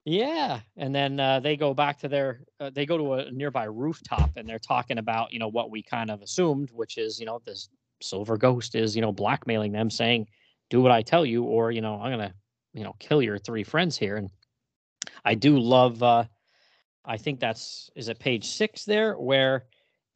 [0.04, 3.64] Yeah, and then uh, they go back to their uh, they go to a nearby
[3.64, 7.24] rooftop and they're talking about you know what we kind of assumed, which is you
[7.24, 7.70] know this
[8.02, 10.26] silver ghost is you know blackmailing them, saying,
[10.68, 12.34] "Do what I tell you, or you know I'm gonna
[12.74, 14.30] you know kill your three friends here." And
[15.24, 16.02] I do love.
[16.02, 16.24] uh
[17.06, 19.64] I think that's is it page six there where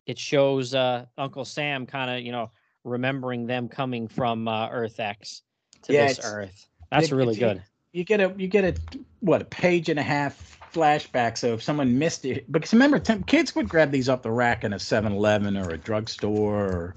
[0.07, 2.51] it shows uh Uncle Sam kind of you know
[2.85, 5.43] remembering them coming from uh, Earth X
[5.83, 6.69] to Yeah, this Earth.
[6.91, 7.63] That's really good.
[7.93, 8.75] You get a you get a
[9.21, 11.39] what a page and a half flashback.
[11.39, 14.73] So if someone missed it, because remember, kids would grab these off the rack in
[14.73, 16.95] a 7-Eleven or a drugstore or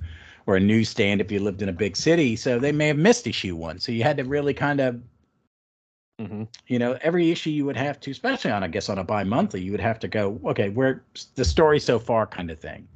[0.48, 2.36] or a newsstand if you lived in a big city.
[2.36, 3.80] So they may have missed issue one.
[3.80, 5.02] So you had to really kind of
[6.20, 9.04] hmm you know every issue you would have to especially on i guess on a
[9.04, 11.04] bi-monthly you would have to go okay where
[11.36, 12.88] the story so far kind of thing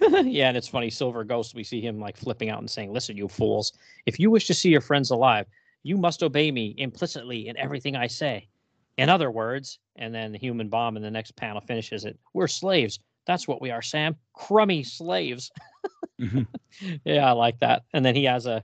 [0.00, 0.90] yeah, and it's funny.
[0.90, 3.72] Silver Ghost, we see him like flipping out and saying, "Listen, you fools!
[4.06, 5.46] If you wish to see your friends alive,
[5.84, 8.48] you must obey me implicitly in everything I say.
[8.96, 12.18] In other words, and then the human bomb in the next panel finishes it.
[12.32, 12.98] We're slaves.
[13.26, 14.16] That's what we are, Sam.
[14.34, 15.50] Crummy slaves.
[16.20, 16.46] Mhm.
[17.04, 17.84] yeah, I like that.
[17.92, 18.62] And then he has a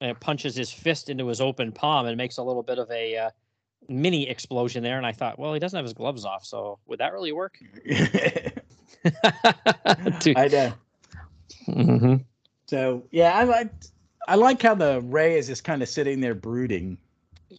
[0.00, 3.16] uh, punches his fist into his open palm and makes a little bit of a
[3.16, 3.30] uh,
[3.88, 4.98] mini explosion there.
[4.98, 7.58] And I thought, well, he doesn't have his gloves off, so would that really work?
[10.36, 10.72] I know
[11.68, 12.24] Mhm.
[12.66, 13.70] so yeah i like
[14.26, 16.96] i like how the ray is just kind of sitting there brooding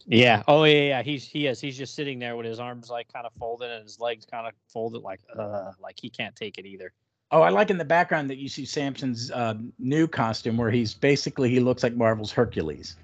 [0.06, 0.42] Yeah.
[0.46, 1.02] Oh yeah, yeah.
[1.02, 1.60] He's he is.
[1.60, 4.46] He's just sitting there with his arms like kind of folded and his legs kind
[4.46, 6.92] of folded, like uh, like he can't take it either.
[7.30, 10.94] oh i like in the background that you see samson's uh, new costume where he's
[10.94, 12.96] basically he looks like marvel's hercules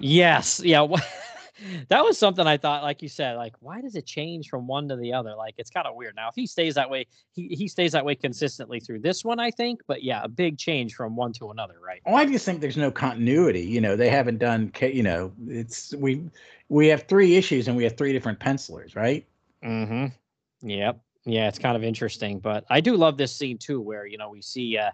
[0.00, 0.60] Yes.
[0.60, 0.86] Yeah.
[1.88, 4.88] that was something I thought, like you said, like why does it change from one
[4.88, 5.34] to the other?
[5.36, 6.14] Like it's kind of weird.
[6.16, 9.40] Now, if he stays that way, he he stays that way consistently through this one,
[9.40, 9.80] I think.
[9.86, 12.00] But yeah, a big change from one to another, right?
[12.06, 16.22] i just think there's no continuity you know they haven't done you know it's we
[16.68, 19.26] we have three issues and we have three different pencilers right
[19.64, 20.68] Mm-hmm.
[20.68, 21.00] Yep.
[21.26, 24.28] Yeah, it's kind of interesting, but I do love this scene too, where you know
[24.28, 24.90] we see uh,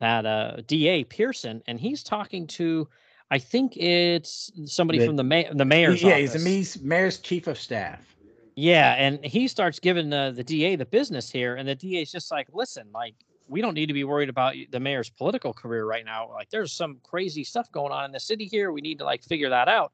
[0.00, 2.86] that uh, Da Pearson, and he's talking to,
[3.30, 6.20] I think it's somebody The- from the ma- the mayor's yeah office.
[6.20, 8.14] he's the mayor's- mayor's chief of staff
[8.54, 12.12] Yeah, and he starts giving the the DA the business here, and the DA is
[12.12, 13.14] just like, listen, like
[13.48, 16.28] we don't need to be worried about the mayor's political career right now.
[16.30, 18.72] Like there's some crazy stuff going on in the city here.
[18.72, 19.92] We need to like figure that out.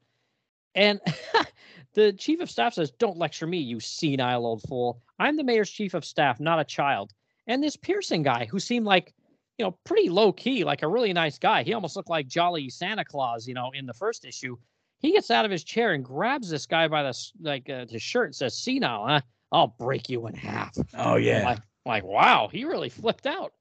[0.75, 0.99] And
[1.93, 5.01] the chief of staff says, "Don't lecture me, you senile old fool.
[5.19, 7.13] I'm the mayor's chief of staff, not a child."
[7.47, 9.13] And this Pearson guy, who seemed like,
[9.57, 11.63] you know, pretty low key, like a really nice guy.
[11.63, 14.57] He almost looked like jolly Santa Claus, you know, in the first issue.
[14.99, 18.01] He gets out of his chair and grabs this guy by the like uh, his
[18.01, 19.21] shirt and says, "Senile, huh?
[19.51, 23.53] I'll break you in half." oh yeah Like, like, wow, he really flipped out.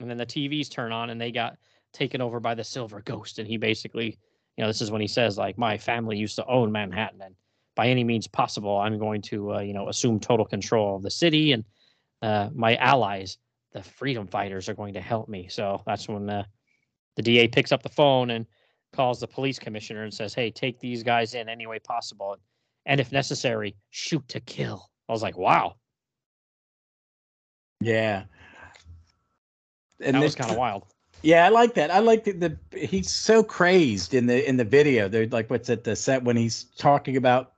[0.00, 1.56] And then the TVs turn on and they got
[1.92, 3.38] taken over by the Silver Ghost.
[3.38, 4.18] And he basically,
[4.56, 7.22] you know, this is when he says, like, my family used to own Manhattan.
[7.22, 7.34] And
[7.76, 11.10] by any means possible, I'm going to, uh, you know, assume total control of the
[11.10, 11.64] city and
[12.22, 13.38] uh, my allies,
[13.72, 15.48] the freedom fighters are going to help me.
[15.48, 16.46] So that's when the
[17.16, 18.46] the DA picks up the phone and
[18.92, 22.36] calls the police commissioner and says, "Hey, take these guys in any way possible,
[22.86, 25.76] and if necessary, shoot to kill." I was like, "Wow,
[27.80, 28.24] Yeah.
[30.00, 30.86] And that was kind of wild."
[31.22, 31.90] Yeah, I like that.
[31.90, 35.08] I like the, the he's so crazed in the in the video.
[35.08, 37.52] They're like what's at the set when he's talking about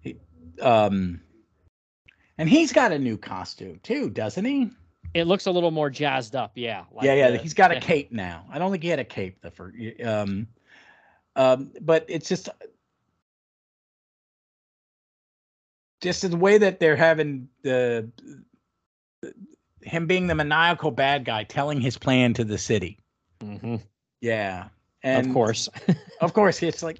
[0.00, 0.20] he-
[0.60, 1.20] um
[2.36, 4.70] and he's got a new costume too, doesn't he?
[5.14, 6.84] It looks a little more jazzed up, yeah.
[6.92, 8.44] like yeah, yeah, the- he's got a cape now.
[8.50, 10.46] I don't think he had a cape the first um
[11.36, 12.48] um but it's just
[16.00, 18.10] just the way that they're having the
[19.82, 22.98] him being the maniacal bad guy telling his plan to the city.
[23.40, 23.76] Mm-hmm.
[24.20, 24.68] Yeah.
[25.02, 25.68] And of course.
[26.20, 26.98] Of course, it's like,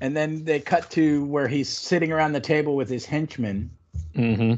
[0.00, 3.70] and then they cut to where he's sitting around the table with his henchmen,
[4.14, 4.54] hmm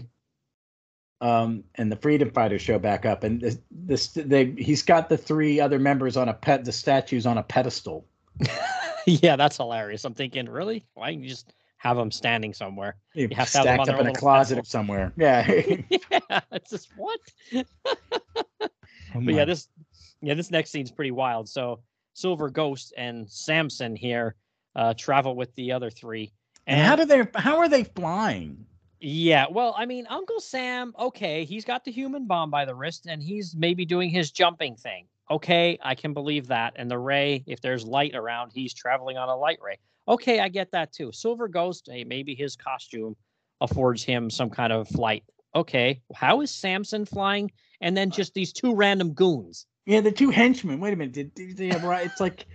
[1.20, 5.16] um, and the freedom fighters show back up, and this, this they he's got the
[5.16, 8.06] three other members on a pet, the statues on a pedestal.
[9.06, 10.04] yeah, that's hilarious.
[10.04, 10.84] I'm thinking, really?
[10.94, 12.96] Why don't you just have them standing somewhere?
[13.14, 14.70] You have to have them up in a closet pedestal.
[14.70, 15.12] somewhere.
[15.18, 15.46] Yeah.
[15.90, 17.20] yeah, it's just what?
[19.14, 19.68] Oh But yeah, this
[20.20, 21.48] yeah, this next scene's pretty wild.
[21.48, 21.80] So
[22.12, 24.34] Silver Ghost and Samson here
[24.76, 26.30] uh travel with the other three.
[26.66, 27.26] and how do they?
[27.34, 28.66] How are they flying?
[29.00, 33.06] Yeah, well, I mean, Uncle Sam, okay, he's got the human bomb by the wrist
[33.06, 35.06] and he's maybe doing his jumping thing.
[35.30, 36.74] Okay, I can believe that.
[36.76, 39.78] And the ray, if there's light around, he's traveling on a light ray.
[40.08, 41.12] Okay, I get that too.
[41.12, 43.14] Silver Ghost, hey, maybe his costume
[43.60, 45.24] affords him some kind of flight.
[45.54, 47.50] Okay, how is Samson flying?
[47.80, 49.66] And then uh just these two random goons.
[49.86, 50.80] Yeah, the two henchmen.
[50.80, 51.14] Wait a minute.
[51.14, 52.04] Did, did they have right?
[52.04, 52.46] It's like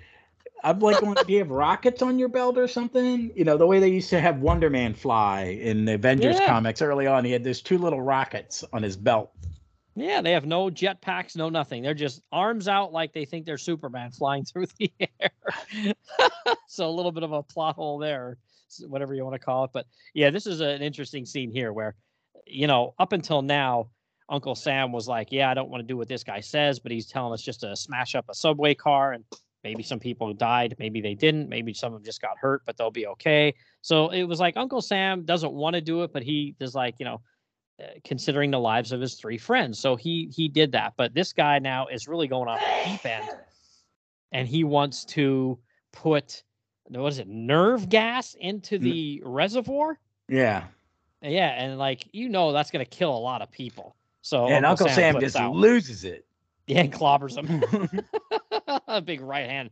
[0.64, 3.32] I'm like, do you have rockets on your belt or something?
[3.36, 6.48] You know, the way they used to have Wonder Man fly in the Avengers Yeah.
[6.48, 7.26] comics early on.
[7.26, 9.32] He had those two little rockets on his belt.
[9.96, 11.84] Yeah, they have no jetpacks, no nothing.
[11.84, 15.32] They're just arms out like they think they're Superman flying through the air.
[16.68, 18.38] so a little bit of a plot hole there,
[18.88, 19.72] whatever you want to call it.
[19.74, 21.96] But yeah, this is an interesting scene here where,
[22.48, 23.90] you know, up until now,
[24.30, 26.92] Uncle Sam was like, "Yeah, I don't want to do what this guy says," but
[26.92, 29.26] he's telling us just to smash up a subway car and
[29.64, 32.78] maybe some people died, maybe they didn't, maybe some of them just got hurt, but
[32.78, 33.54] they'll be okay.
[33.82, 36.96] So it was like Uncle Sam doesn't want to do it, but he is like,
[37.00, 37.22] you know,
[37.82, 39.80] uh, considering the lives of his three friends.
[39.80, 40.94] So he he did that.
[40.96, 43.30] But this guy now is really going off the deep end,
[44.32, 45.58] and he wants to
[45.92, 46.44] put
[46.90, 49.98] what is it nerve gas into N- the reservoir.
[50.28, 50.66] Yeah.
[51.22, 53.96] Yeah, and like you know that's gonna kill a lot of people.
[54.22, 55.56] So and Uncle Sam, flips just out.
[55.56, 56.26] loses it.
[56.68, 57.90] Yeah, clobbers him.
[58.88, 59.70] a big right hand,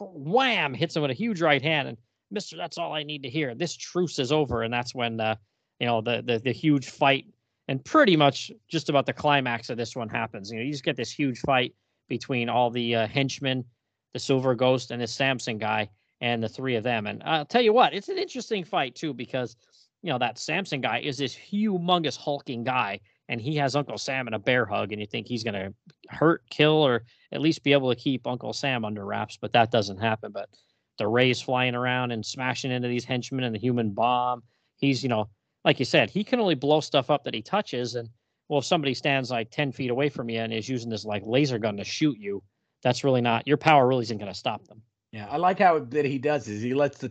[0.00, 1.96] wham, hits him with a huge right hand, and
[2.30, 3.54] Mister, that's all I need to hear.
[3.54, 5.36] This truce is over, and that's when uh,
[5.78, 7.26] you know the, the the huge fight,
[7.68, 10.50] and pretty much just about the climax of this one happens.
[10.50, 11.74] You know, you just get this huge fight
[12.08, 13.64] between all the uh, henchmen,
[14.12, 15.88] the Silver Ghost, and this Samson guy,
[16.20, 17.06] and the three of them.
[17.06, 19.56] And I'll tell you what, it's an interesting fight too because
[20.02, 23.00] you know that Samson guy is this humongous hulking guy,
[23.32, 25.72] and he has Uncle Sam in a bear hug, and you think he's gonna
[26.10, 29.70] hurt, kill, or at least be able to keep Uncle Sam under wraps, but that
[29.70, 30.32] doesn't happen.
[30.32, 30.50] But
[30.98, 34.42] the rays flying around and smashing into these henchmen and the human bomb.
[34.76, 35.30] He's, you know,
[35.64, 37.94] like you said, he can only blow stuff up that he touches.
[37.94, 38.10] And
[38.50, 41.22] well, if somebody stands like 10 feet away from you and is using this like
[41.24, 42.42] laser gun to shoot you,
[42.82, 44.82] that's really not your power really isn't going to stop them.
[45.10, 47.10] Yeah, I like how that he does is he lets the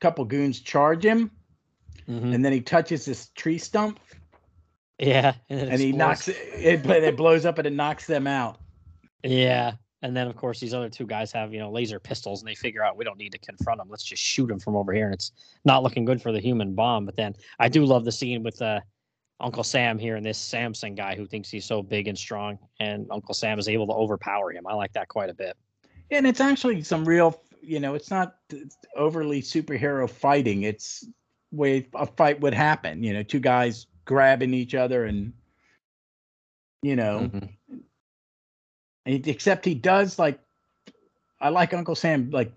[0.00, 1.32] couple goons charge him,
[2.06, 2.32] Mhm.
[2.34, 3.98] and then he touches this tree stump,
[4.98, 5.34] Yeah.
[5.48, 6.82] And, and he knocks it, it.
[6.82, 8.60] But it blows up and it knocks them out.
[9.22, 9.72] Yeah.
[10.02, 12.54] And then, of course, these other two guys have, you know, laser pistols and they
[12.54, 13.88] figure out we don't need to confront them.
[13.90, 15.06] Let's just shoot them from over here.
[15.06, 15.32] And it's
[15.64, 17.06] not looking good for the human bomb.
[17.06, 18.80] But then I do love the scene with uh,
[19.40, 22.58] Uncle Sam here and this Samson guy who thinks he's so big and strong.
[22.78, 24.66] And Uncle Sam is able to overpower him.
[24.66, 25.56] I like that quite a bit.
[26.10, 28.36] And it's actually some real, you know, it's not
[28.94, 30.62] overly superhero fighting.
[30.62, 31.06] It's
[31.50, 33.02] way a fight would happen.
[33.02, 35.34] You know, two guys grabbing each other, and
[36.82, 37.54] you know, Mhm.
[39.04, 40.40] and- except he does like,
[41.40, 42.52] I like Uncle Sam like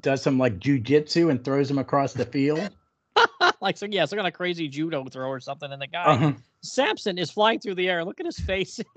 [0.00, 2.70] does some like jujitsu and throws him across the field.
[3.60, 5.70] like, so yeah, some kind of crazy judo throw or something.
[5.72, 6.32] And the guy, Uh-huh.
[6.62, 8.04] Samson, is flying through the air.
[8.04, 8.80] Look at his face.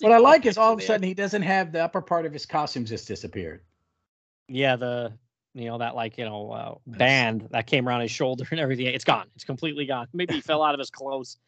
[0.00, 2.32] What I like is all of a sudden he doesn't have the upper part of
[2.32, 3.60] his costume just disappeared.
[4.48, 5.12] Yeah, the
[5.54, 8.86] you know that like you know uh, band that came around his shoulder and everything.
[8.86, 9.26] It's gone.
[9.34, 10.08] It's completely gone.
[10.12, 11.38] Maybe he fell out of his clothes.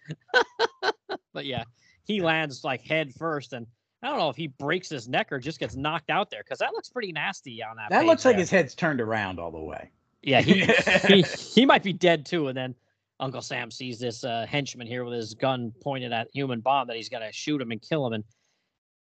[1.33, 1.65] but yeah,
[2.05, 3.67] he lands like head first, and
[4.03, 6.59] I don't know if he breaks his neck or just gets knocked out there because
[6.61, 7.91] that looks pretty nasty on that.
[7.91, 9.91] That looks like his head's turned around all the way.
[10.23, 10.41] yeah.
[10.41, 10.67] He,
[11.09, 12.75] he he might be dead too, and then
[13.19, 16.97] Uncle Sam sees this uh, henchman here with his gun pointed at human bomb that
[16.97, 18.13] he's gonna shoot him and kill him.
[18.13, 18.25] And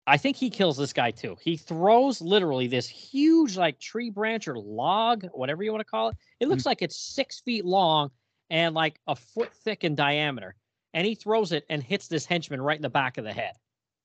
[0.06, 1.36] I think he kills this guy too.
[1.40, 6.10] He throws literally this huge like tree branch or log, whatever you want to call
[6.10, 6.16] it.
[6.40, 6.66] It looks mm.
[6.66, 8.10] like it's six feet long
[8.48, 10.54] and like a foot thick in diameter.
[10.94, 13.54] And he throws it and hits this henchman right in the back of the head.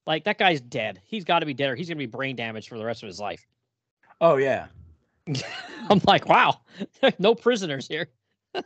[0.07, 1.01] Like that guy's dead.
[1.05, 3.07] He's got to be dead or he's gonna be brain damaged for the rest of
[3.07, 3.45] his life.
[4.19, 4.67] Oh yeah.
[5.89, 6.61] I'm like, wow,
[7.19, 8.07] no prisoners here.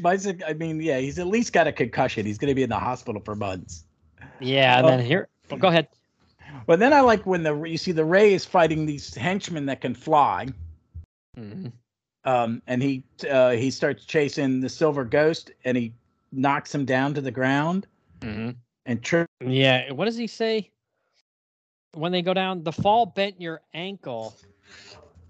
[0.00, 2.24] But I mean, yeah, he's at least got a concussion.
[2.24, 3.84] He's going to be in the hospital for months.
[4.38, 4.90] Yeah, and Oh.
[4.90, 5.88] then here, well, go ahead.
[6.66, 9.80] But then I like when the you see the Ray is fighting these henchmen that
[9.80, 10.48] can fly,
[11.36, 11.72] Mhm.
[12.24, 15.92] um, and he uh, he starts chasing the Silver Ghost, and he
[16.32, 17.86] knocks him down to the ground
[18.20, 18.56] Mhm.
[18.86, 20.70] and tri- Yeah, what does he say?
[21.94, 24.36] When they go down, the fall bent your ankle.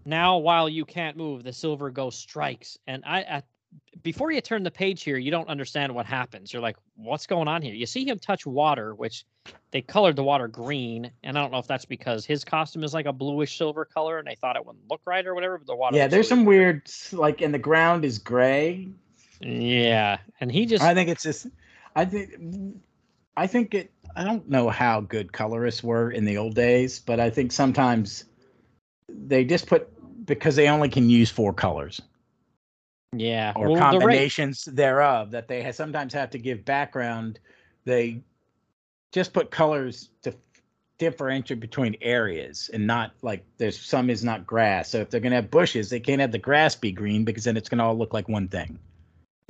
[0.05, 2.79] Now, while you can't move, the silver ghost strikes.
[2.87, 3.43] And I, I,
[4.03, 6.53] before you turn the page here, you don't understand what happens.
[6.53, 7.75] You're like, what's going on here?
[7.75, 9.25] You see him touch water, which
[9.73, 11.11] they colored the water green.
[11.23, 14.19] And I don't know if that's because his costume is like a bluish silver color
[14.19, 15.59] and they thought it wouldn't look right or whatever.
[15.59, 15.97] But the water.
[15.97, 16.07] yeah.
[16.07, 18.89] There's some weird like, and the ground is gray.
[19.41, 20.83] Yeah, and he just.
[20.83, 21.47] I think it's just,
[21.97, 22.83] I think,
[23.37, 23.91] I think it.
[24.15, 28.25] I don't know how good colorists were in the old days, but I think sometimes
[29.09, 29.89] they just put
[30.27, 32.03] because they only can use four colors.
[33.15, 33.53] Yeah.
[33.57, 37.39] or well, the combinations thereof that they sometimes have to give background
[37.85, 38.23] they
[39.13, 40.35] just put colors to
[40.99, 45.31] differentiate between areas and not like there's some is not grass so if they're going
[45.31, 47.85] to have bushes they can't have the grass be green because then it's going to
[47.85, 48.79] all look like one thing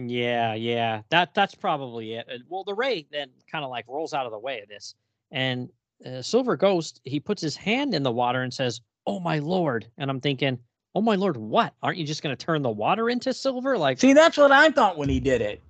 [0.09, 1.03] Yeah, yeah.
[1.11, 2.27] That that's probably it.
[2.49, 4.95] Well, the Ray then kind of like rolls out of the way of this,
[5.31, 5.69] and
[6.05, 9.87] uh, Silver Ghost he puts his hand in the water and says, "Oh my lord!"
[9.99, 10.59] And I'm thinking,
[10.95, 11.75] "Oh my lord, what?
[11.83, 14.71] Aren't you just going to turn the water into silver?" Like, see that's what i
[14.71, 15.63] thought when he did it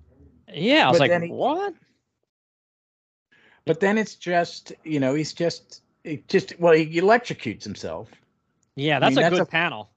[0.53, 1.73] yeah, I was but like, he- "What?"
[3.65, 8.09] but then it's just you know he's just it just well he electrocutes himself
[8.75, 9.89] Yeah, I that's mean, a that's good a- panel.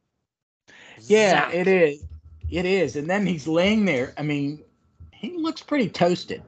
[1.07, 1.55] yeah Zap.
[1.55, 2.05] it is
[2.51, 4.62] it is and then he's laying there i mean
[5.12, 6.43] he looks pretty toasted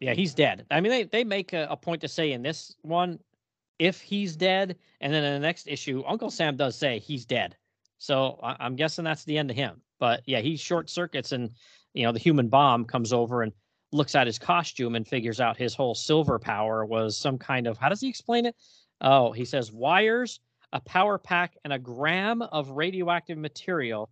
[0.00, 0.64] Yeah, he's dead.
[0.70, 3.18] I mean, they they make a, a point to say in this one,
[3.80, 7.56] if he's dead, and then in the next issue, Uncle Sam does say he's dead.
[7.98, 9.82] So I, I'm guessing that's the end of him.
[9.98, 11.50] But yeah, he short circuits, and
[11.92, 13.52] you know the human bomb comes over and
[13.92, 17.78] looks at his costume and figures out his whole silver power was some kind of
[17.78, 18.54] how does he explain it?
[19.00, 20.40] Oh, he says wires,
[20.72, 24.10] a power pack, and a gram of radioactive material.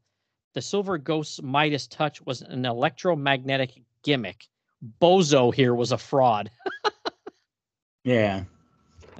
[0.54, 4.48] The silver ghost's Midas touch was an electromagnetic gimmick.
[5.00, 6.50] Bozo here was a fraud.
[8.04, 8.44] yeah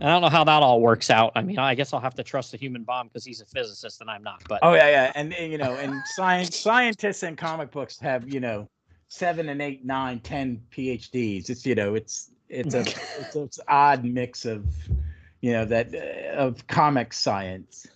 [0.00, 1.32] I don't know how that all works out.
[1.36, 4.00] I mean, I guess I'll have to trust the human bomb because he's a physicist
[4.02, 4.42] and I'm not.
[4.46, 8.40] But Oh yeah, yeah, and you know, and science scientists and comic books have you
[8.40, 8.68] know
[9.08, 11.48] seven and eight, nine, ten PhDs.
[11.48, 12.80] It's you know, it's it's a
[13.20, 14.66] it's a it's odd mix of
[15.40, 17.86] you know that uh, of comic science.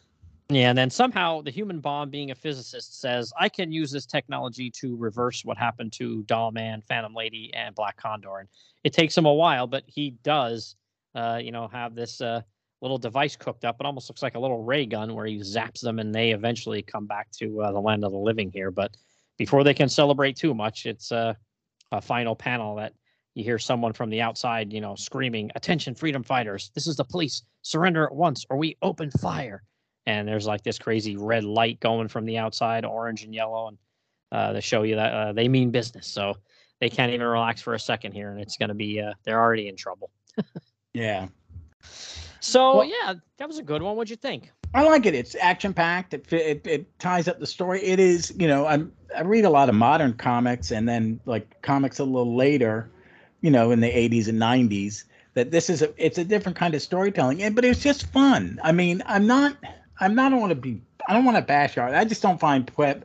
[0.48, 4.06] yeah, and then somehow the human bomb, being a physicist, says I can use this
[4.06, 8.38] technology to reverse what happened to Doll Man, Phantom Lady, and Black Condor.
[8.38, 8.48] And
[8.84, 10.76] it takes him a while, but he does,
[11.14, 12.42] uh, you know, have this uh,
[12.82, 13.76] little device cooked up.
[13.80, 16.82] It almost looks like a little ray gun where he zaps them, and they eventually
[16.82, 18.70] come back to uh, the land of the living here.
[18.70, 18.96] But
[19.38, 21.34] before they can celebrate too much, it's uh,
[21.92, 22.92] a final panel that
[23.34, 26.70] you hear someone from the outside, you know, screaming, "Attention, freedom fighters!
[26.74, 27.42] This is the police!
[27.62, 29.62] Surrender at once, or we open fire!"
[30.06, 33.78] And there's like this crazy red light going from the outside, orange and yellow, and
[34.32, 36.06] uh, they show you that uh, they mean business.
[36.06, 36.36] So
[36.80, 39.40] they can't even relax for a second here, and it's going to be uh, they're
[39.40, 40.10] already in trouble.
[40.94, 41.28] Yeah,
[42.40, 43.96] So Well- yeah, that was a good one.
[43.96, 44.50] What'd you think?
[44.72, 45.14] I like it.
[45.14, 46.14] It's action packed.
[46.14, 47.82] It, it it ties up the story.
[47.82, 51.60] It is you know I'm I read a lot of modern comics and then like
[51.62, 52.88] comics a little later,
[53.40, 55.04] you know, in the 80s and 90s.
[55.34, 58.60] That this is a it's a different kind of storytelling, and but it's just fun.
[58.62, 59.56] I mean, I'm not
[60.00, 61.94] I'm not I don't want to be I don't want to bash art.
[61.94, 63.02] I just don't find Pweb.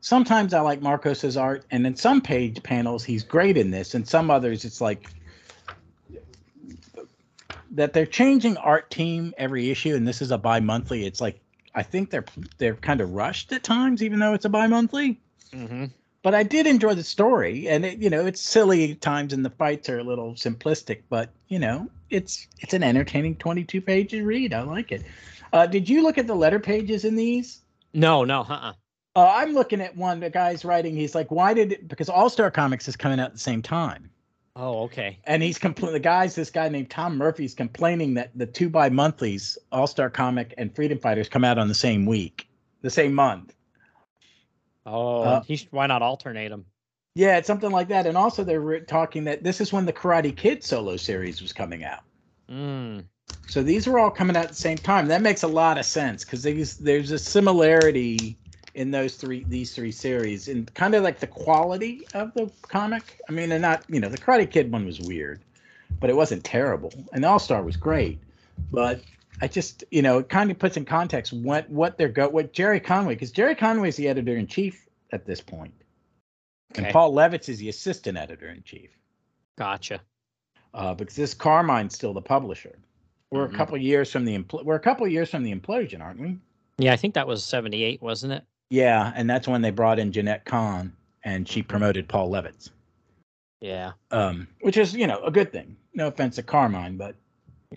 [0.00, 4.06] Sometimes I like Marcos's art, and in some page panels he's great in this, and
[4.06, 5.10] some others it's like
[7.78, 11.06] that they're changing art team every issue, and this is a bi-monthly.
[11.06, 11.40] It's like
[11.76, 12.24] I think they're
[12.58, 15.20] they're kind of rushed at times, even though it's a bi-monthly.
[15.52, 15.84] Mm-hmm.
[16.22, 19.50] But I did enjoy the story, and it, you know it's silly times, and the
[19.50, 21.02] fights are a little simplistic.
[21.08, 24.52] But you know it's it's an entertaining twenty-two pages read.
[24.52, 25.04] I like it.
[25.52, 27.60] Uh, did you look at the letter pages in these?
[27.94, 28.72] No, no, uh-uh.
[29.14, 30.18] Uh, I'm looking at one.
[30.18, 30.96] The guy's writing.
[30.96, 33.62] He's like, "Why did it?" Because All Star Comics is coming out at the same
[33.62, 34.10] time,
[34.60, 35.20] Oh, okay.
[35.24, 35.92] and he's complaining.
[35.94, 40.10] The guy's this guy named Tom Murphy's complaining that the two bi monthlies, All Star
[40.10, 42.48] Comic and Freedom Fighters, come out on the same week,
[42.82, 43.54] the same month.
[44.84, 46.64] Oh, Uh, he sh- why not alternate them?
[47.14, 48.06] Yeah, it's something like that.
[48.06, 51.52] And also, they were talking that this is when the Karate Kid solo series was
[51.52, 52.02] coming out.
[52.50, 53.04] Mm.
[53.46, 55.06] So these were all coming out at the same time.
[55.08, 56.42] That makes a lot of sense because
[56.78, 58.38] there's a similarity
[58.78, 63.20] in those three these three series and kind of like the quality of the comic.
[63.28, 65.40] I mean, and not you know the Karate Kid one was weird,
[65.98, 68.20] but it wasn't terrible, and All Star was great.
[68.70, 69.00] But
[69.42, 72.52] I just you know it kind of puts in context what what they're go what
[72.52, 75.74] Gerry Conway because Gerry Conway is the editor in chief at this point,
[76.72, 76.84] Okay.
[76.84, 78.90] and Paul Levitz is the assistant editor in chief.
[79.56, 80.00] Gotcha.
[80.72, 82.78] Uh, because this Carmine's still the publisher.
[83.32, 83.54] We're Mhm.
[83.54, 86.36] a couple years from the impl- we're a couple years from the implosion, aren't we?
[86.78, 88.44] Yeah, I think that was 78, wasn't it?
[88.70, 90.92] Yeah, and that's when they brought in Jeanette Kahn,
[91.24, 92.70] and she promoted Paul Levitz,
[93.60, 93.92] Yeah.
[94.10, 95.76] um, which is you know a good thing.
[95.94, 97.14] No offense to Carmine, but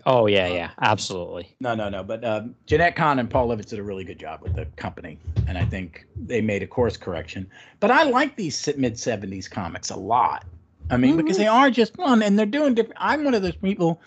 [0.06, 0.72] Oh, yeah, yeah.
[0.82, 1.54] Absolutely.
[1.60, 2.02] no, no, no.
[2.02, 5.18] But um, Jeanette Kahn and Paul Levitz did a really good job with the company,
[5.48, 7.50] and I think they made a course correction.
[7.82, 10.46] But I like these mid '70s comics a lot.
[10.90, 11.40] I mean, because Mhm.
[11.42, 12.98] they are just fun, and they're doing different.
[13.00, 14.02] I'm one of those people.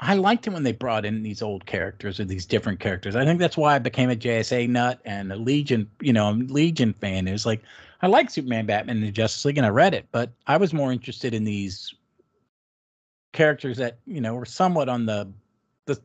[0.00, 3.16] I liked it when they brought in these old characters or these different characters.
[3.16, 6.92] I think that's why I became a JSA nut and a Legion, you know, Legion
[6.92, 7.28] fan.
[7.28, 7.62] It was like
[8.02, 10.74] I like Superman, Batman, and the Justice League, and I read it, but I was
[10.74, 11.94] more interested in these
[13.32, 15.30] characters that you know were somewhat on the
[15.86, 15.98] the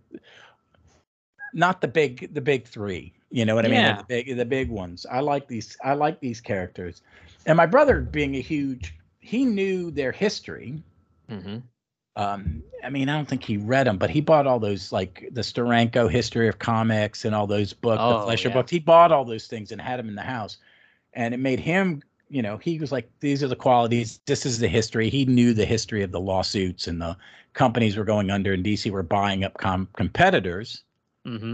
[1.53, 3.13] not the big the big three.
[3.31, 3.81] You know what I mean?
[3.81, 3.97] Yeah.
[3.97, 5.05] The big the big ones.
[5.09, 5.77] I like these.
[5.83, 7.01] I like these characters,
[7.45, 10.83] and my brother being a huge, he knew their history
[11.29, 11.57] hmm
[12.19, 15.27] um i mean i don't think he read them but he bought all those like
[15.31, 18.53] the Steranko history of comics and all those books Oh, the Fleischer yeah.
[18.55, 20.57] books he bought all those things and had them in the house
[21.13, 24.59] and it made him you know he was like these are the qualities this is
[24.59, 27.15] the history he knew the history of the lawsuits and the
[27.53, 30.83] companies were going under and dc were buying up com- competitors
[31.25, 31.53] hmm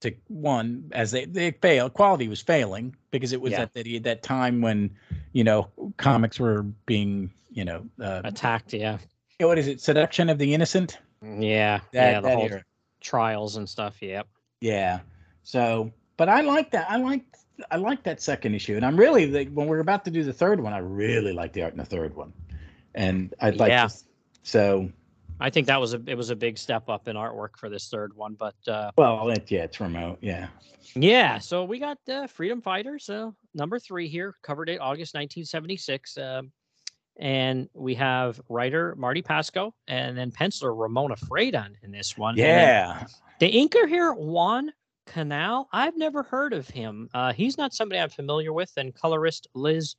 [0.00, 3.62] to one as they they failed quality was failing because it was Yeah.
[3.62, 4.90] at that that time when
[5.32, 8.74] you know comics were being you know uh, Attacked.
[8.74, 8.98] Yeah.
[9.40, 11.80] What is it seduction of the innocent Yeah.
[11.92, 12.20] that, yeah.
[12.20, 12.62] The whole era.
[13.00, 14.00] trials and stuff.
[14.00, 14.26] Yep.
[14.60, 15.00] Yeah.
[15.42, 16.90] So, but I like that.
[16.90, 17.24] I like
[17.70, 20.32] I like that second issue, and I'm really like when we're about to do the
[20.32, 20.72] third one.
[20.72, 22.32] I really like the art in the third one,
[22.94, 23.86] and I'd like Yeah.
[23.88, 23.94] to.
[24.42, 24.90] So,
[25.40, 27.88] I think that was a it was a big step up in artwork for this
[27.88, 30.18] third one, but uh, well, it, yeah, it's remote.
[30.20, 30.48] Yeah.
[30.96, 31.38] yeah.
[31.38, 36.50] So we got uh, Freedom Fighters, uh, number three here, cover date August 1976, um,
[37.18, 42.36] and we have writer Marty Pasko and then penciler Ramona Fradon in this one.
[42.36, 43.06] Yeah.
[43.40, 44.72] The inker here, Juan
[45.06, 45.68] Canal.
[45.72, 47.08] I've never heard of him.
[47.14, 48.72] Uh, he's not somebody I'm familiar with.
[48.76, 49.96] And colorist Liz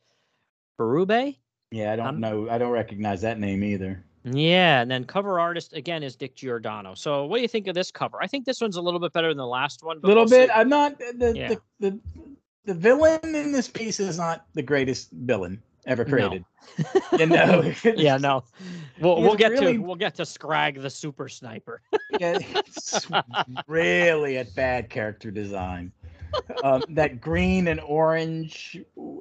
[0.79, 1.37] Berube.
[1.71, 1.93] Yeah.
[1.93, 2.49] I don't Um, know.
[2.49, 4.03] I don't recognize that name either.
[4.27, 6.95] Yeah, and then cover artist again is Dick Giordano.
[6.95, 8.17] So what do you think of this cover?
[8.21, 9.97] I think this one's a little bit better than the last one.
[10.03, 10.49] A little we'll bit.
[10.49, 10.53] see.
[10.55, 11.49] I'm not the, Yeah.
[11.49, 11.99] the the
[12.65, 16.11] the villain in this piece is not the greatest villain ever No.
[16.11, 16.45] created.
[17.19, 17.73] you know.
[17.95, 18.43] yeah, no.
[18.99, 21.81] We'll He's we'll get really- to we'll get to Scrag the super sniper.
[22.19, 23.07] yeah, it's
[23.67, 25.91] really a bad character design.
[26.63, 28.77] Um, that green and orange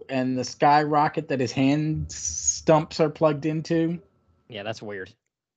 [0.09, 4.01] and the skyrocket that his hand stumps are plugged into.
[4.49, 5.11] yeah, that's weird.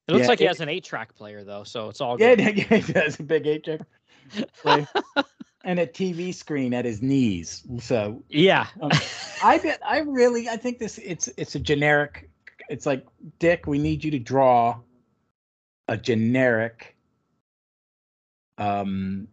[0.06, 2.18] It looks Yeah, like he it- has an eight track player though, so it's all
[2.20, 2.58] Yeah, good.
[2.58, 3.80] yeah, he does a big eight check.
[5.68, 7.62] And a TV screen at his knees.
[7.80, 8.68] So Yeah.
[8.80, 8.90] Um,
[9.44, 12.30] I bet I really I think this it's it's a generic.
[12.70, 13.06] It's like
[13.38, 14.80] Dick, we need you to draw
[15.86, 16.96] a generic
[18.56, 19.28] um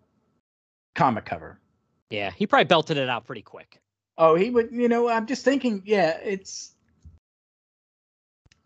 [0.94, 1.58] comic cover.
[2.10, 3.80] yeah, he probably belted it out pretty quick.
[4.18, 4.72] Oh, he would.
[4.72, 5.84] You know, I'm just thinking.
[5.86, 6.74] Yeah, it's.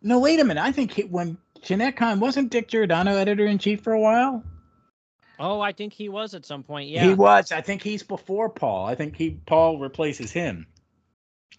[0.02, 0.64] No, wait a minute.
[0.64, 4.44] I think he, when Jeanette Kahn wasn't Dick Giordano editor in chief for a while.
[5.40, 6.90] Oh, I think he was at some point.
[6.90, 7.04] Yeah.
[7.04, 7.52] He was.
[7.52, 8.86] I think he's before Paul.
[8.86, 10.68] I think he Paul replaces him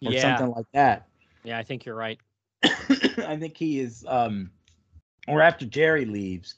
[0.04, 0.20] or yeah.
[0.20, 1.08] something like that.
[1.44, 2.18] Yeah, I think you're right.
[2.62, 4.04] I think he is.
[4.06, 4.50] Um,
[5.26, 6.56] or after Jerry leaves.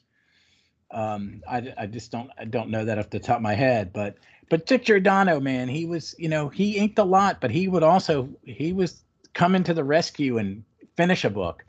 [0.91, 3.93] Um, I, I just don't I don't know that off the top of my head,
[3.93, 4.17] but
[4.49, 7.83] but Dick Giordano, man, he was you know he inked a lot, but he would
[7.83, 9.03] also he was
[9.33, 10.63] coming to the rescue and
[10.95, 11.65] finish a book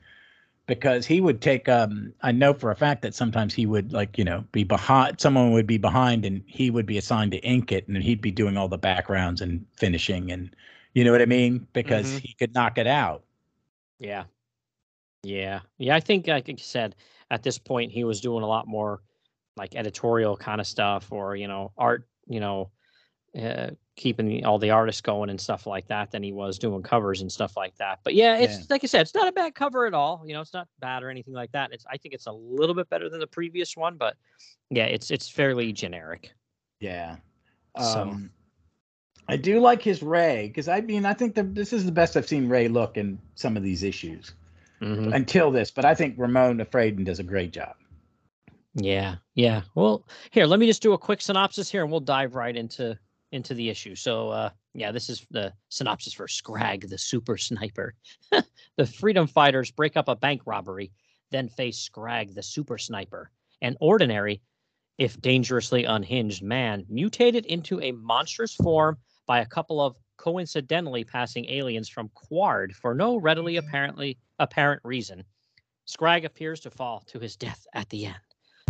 [0.67, 4.19] because he would take um I know for a fact that sometimes he would like
[4.19, 7.73] you know be behind someone would be behind and he would be assigned to ink
[7.73, 10.55] it and he'd be doing all the backgrounds and finishing and
[10.95, 12.19] you know what I mean because Mhm.
[12.19, 13.25] he could knock it out.
[13.99, 14.25] Yeah.
[15.23, 15.61] Yeah.
[15.79, 15.97] Yeah.
[15.97, 16.97] I think, like you said,
[17.31, 19.03] at this point, he was doing a lot more
[19.57, 22.71] like editorial kind of stuff or, you know, art, you know,
[23.41, 27.21] uh, keeping all the artists going and stuff like that than he was doing covers
[27.21, 28.01] and stuff like that.
[28.05, 28.65] But yeah, it's Yeah.
[28.71, 30.23] like I said, it's not a bad cover at all.
[30.27, 31.73] You know, it's not bad or anything like that.
[31.73, 34.17] It's, I think it's a little bit better than the previous one, but
[34.71, 36.33] yeah, it's, it's fairly generic.
[36.81, 37.17] Yeah.
[37.79, 38.31] So- Um,
[39.27, 42.15] I do like his Ray because I mean I think that this is the best
[42.17, 44.35] I've seen Ray look in some of these issues
[44.83, 45.15] Mhm.
[45.15, 47.75] until this, but I think Ramona Fradon does a great job.
[48.75, 49.63] Yeah, yeah.
[49.75, 52.99] Well, here, let me just do a quick synopsis here, and we'll dive right into
[53.35, 53.95] into the issue.
[53.95, 57.95] So, uh, yeah, this is the synopsis for Scrag, the super sniper.
[58.77, 60.93] the freedom fighters break up a bank robbery,
[61.31, 63.31] then face Scrag, the super sniper,
[63.61, 64.41] an ordinary,
[64.99, 71.51] if dangerously unhinged man, mutated into a monstrous form by a couple of coincidentally passing
[71.51, 75.25] aliens from Qward for no readily apparently apparent reason.
[75.87, 78.15] Scrag appears to fall to his death at the end.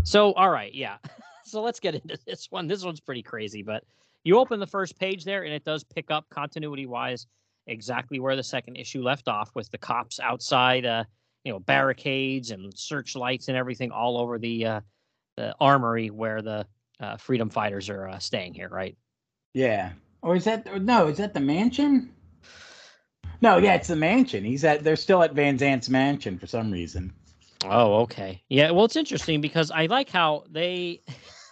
[0.05, 0.97] So, all right, yeah.
[1.47, 2.67] So let's get into this one.
[2.69, 3.85] This one's pretty crazy, but
[4.25, 7.27] you open the first page there, and it does pick up continuity wise
[7.67, 11.05] exactly where the second issue left off with the cops outside, uh,
[11.45, 14.81] you know, barricades and searchlights and everything all over the uh,
[15.37, 16.67] the armory where the
[17.01, 18.97] uh, freedom fighters are uh, staying here, right?
[19.53, 19.93] Yeah.
[20.23, 21.09] Or is that no?
[21.09, 22.11] Is that the mansion?
[23.41, 24.43] No, yeah, it's the mansion.
[24.43, 24.85] He's at.
[24.85, 27.13] They're still at Van Zant's mansion for some reason.
[27.67, 28.43] Oh, okay.
[28.49, 28.71] Yeah.
[28.71, 31.03] Well, it's interesting because I like how they,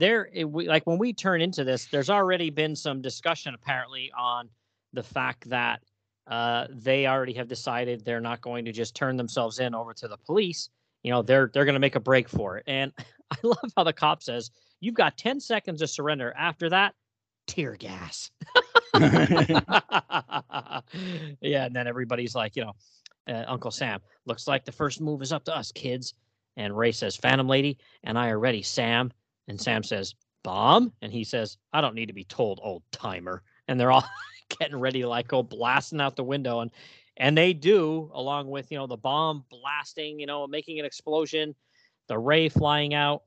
[0.00, 4.10] they're it, we, like when we turn into this, there's already been some discussion apparently
[4.18, 4.48] on
[4.92, 5.80] the fact that
[6.26, 10.08] uh, they already have decided they're not going to just turn themselves in over to
[10.08, 10.70] the police.
[11.02, 12.64] You know, they're they're going to make a break for it.
[12.66, 12.92] And
[13.30, 16.34] I love how the cop says, "You've got ten seconds to surrender.
[16.36, 16.94] After that,
[17.46, 18.30] tear gas."
[21.40, 22.72] yeah, and then everybody's like, you know,
[23.28, 26.14] uh, Uncle Sam, looks like the first move is up to us, kids.
[26.56, 29.12] And Ray says, Phantom Lady, and I are ready, Sam.
[29.48, 30.92] And Sam says, Bomb?
[31.02, 33.42] And he says, I don't need to be told, old timer.
[33.68, 34.08] And they're all
[34.58, 36.60] getting ready to like go blasting out the window.
[36.60, 36.70] And
[37.16, 41.54] and they do, along with, you know, the bomb blasting, you know, making an explosion,
[42.08, 43.24] the ray flying out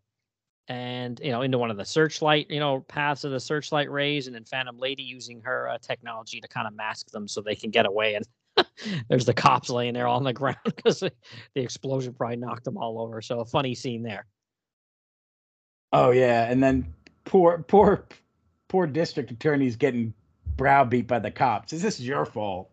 [0.68, 4.28] and you know into one of the searchlight you know paths of the searchlight rays
[4.28, 7.55] and then phantom lady using her uh, technology to kind of mask them so they
[7.55, 8.26] can get away and
[9.09, 11.11] there's the cops laying there on the ground because the
[11.55, 14.26] explosion probably knocked them all over so a funny scene there
[15.93, 18.05] oh yeah, and then poor, poor,
[18.67, 20.13] poor district attorney's getting
[20.57, 21.71] browbeat by the cops.
[21.73, 22.69] Is this your fault?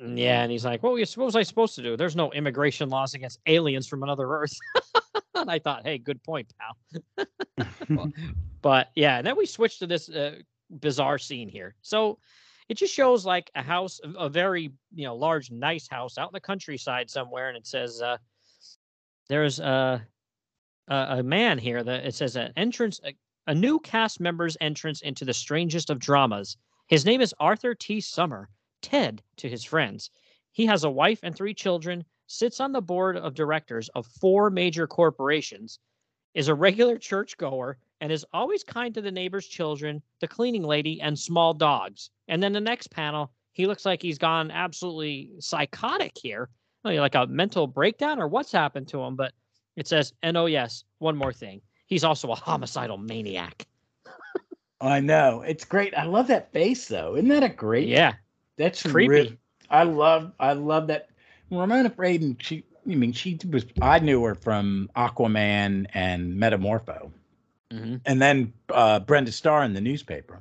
[0.00, 1.96] Yeah and he's like what, was- i supposed to do?
[1.96, 4.54] There's no immigration laws against aliens from another earth.
[5.34, 7.26] And i thought hey good point pal.
[8.62, 10.36] But yeah and then we switch to this uh,
[10.70, 11.74] bizarre scene here.
[11.82, 12.18] So
[12.68, 16.32] it just shows like a house a- very you know large nice house out in
[16.32, 18.18] the countryside somewhere and it says uh
[19.28, 20.00] there's a
[20.88, 23.14] a, a man here that it says an entrance a,
[23.46, 28.00] a new cast member's entrance into the strangest of dramas his name is arthur t
[28.00, 28.48] summer
[28.82, 30.10] ted to his friends
[30.52, 34.50] he has a wife and three children sits on the board of directors of four
[34.50, 35.78] major corporations
[36.34, 41.00] is a regular churchgoer and is always kind to the neighbor's children, the cleaning lady,
[41.00, 42.10] and small dogs.
[42.28, 46.48] And then the next panel, he looks like he's gone absolutely psychotic here.
[46.84, 49.16] Like a mental breakdown or what's happened to him.
[49.16, 49.32] But
[49.78, 51.60] it says, and oh, yes, one more thing.
[51.86, 53.66] He's also a homicidal maniac.
[54.80, 55.96] I know it's great.
[55.96, 57.16] I love that face though.
[57.16, 57.88] Isn't that a great?
[57.88, 58.14] Yeah.
[58.56, 59.08] that's creepy.
[59.08, 59.38] really-
[59.70, 60.32] I love.
[60.40, 61.10] I love that.
[61.50, 62.36] Ramona Fradon.
[62.40, 62.64] She.
[62.90, 63.66] I mean, she was.
[63.82, 67.10] I knew her from Aquaman and Metamorpho,
[67.70, 70.40] hmm and then uh, Brenda Starr in the newspaper.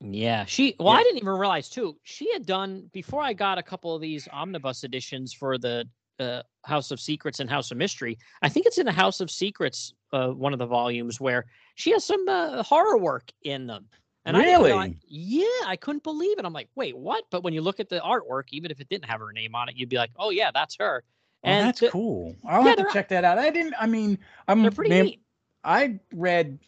[0.00, 0.44] Yeah.
[0.46, 3.94] She, well, I didn't even realize too, she had done, before I got a couple
[3.94, 5.86] of these omnibus editions for the
[6.20, 9.30] uh, House of Secrets and House of Mystery, I think it's in the House of
[9.30, 13.86] Secrets, uh, one of the volumes where she has some uh, horror work in them.
[14.26, 15.00] And I Really?
[15.08, 16.44] yeah, I couldn't believe it.
[16.44, 17.24] I'm like, wait, what?
[17.30, 19.70] But when you look at the artwork, even if it didn't have her name on
[19.70, 21.02] it, you'd be like, oh yeah, that's her.
[21.42, 22.36] Oh, And that's the- cool.
[22.46, 23.38] I'll yeah, have to check that out.
[23.38, 23.74] I didn't.
[23.80, 24.60] I mean, I'm.
[24.60, 25.22] They're pretty man, neat.
[25.64, 26.58] I read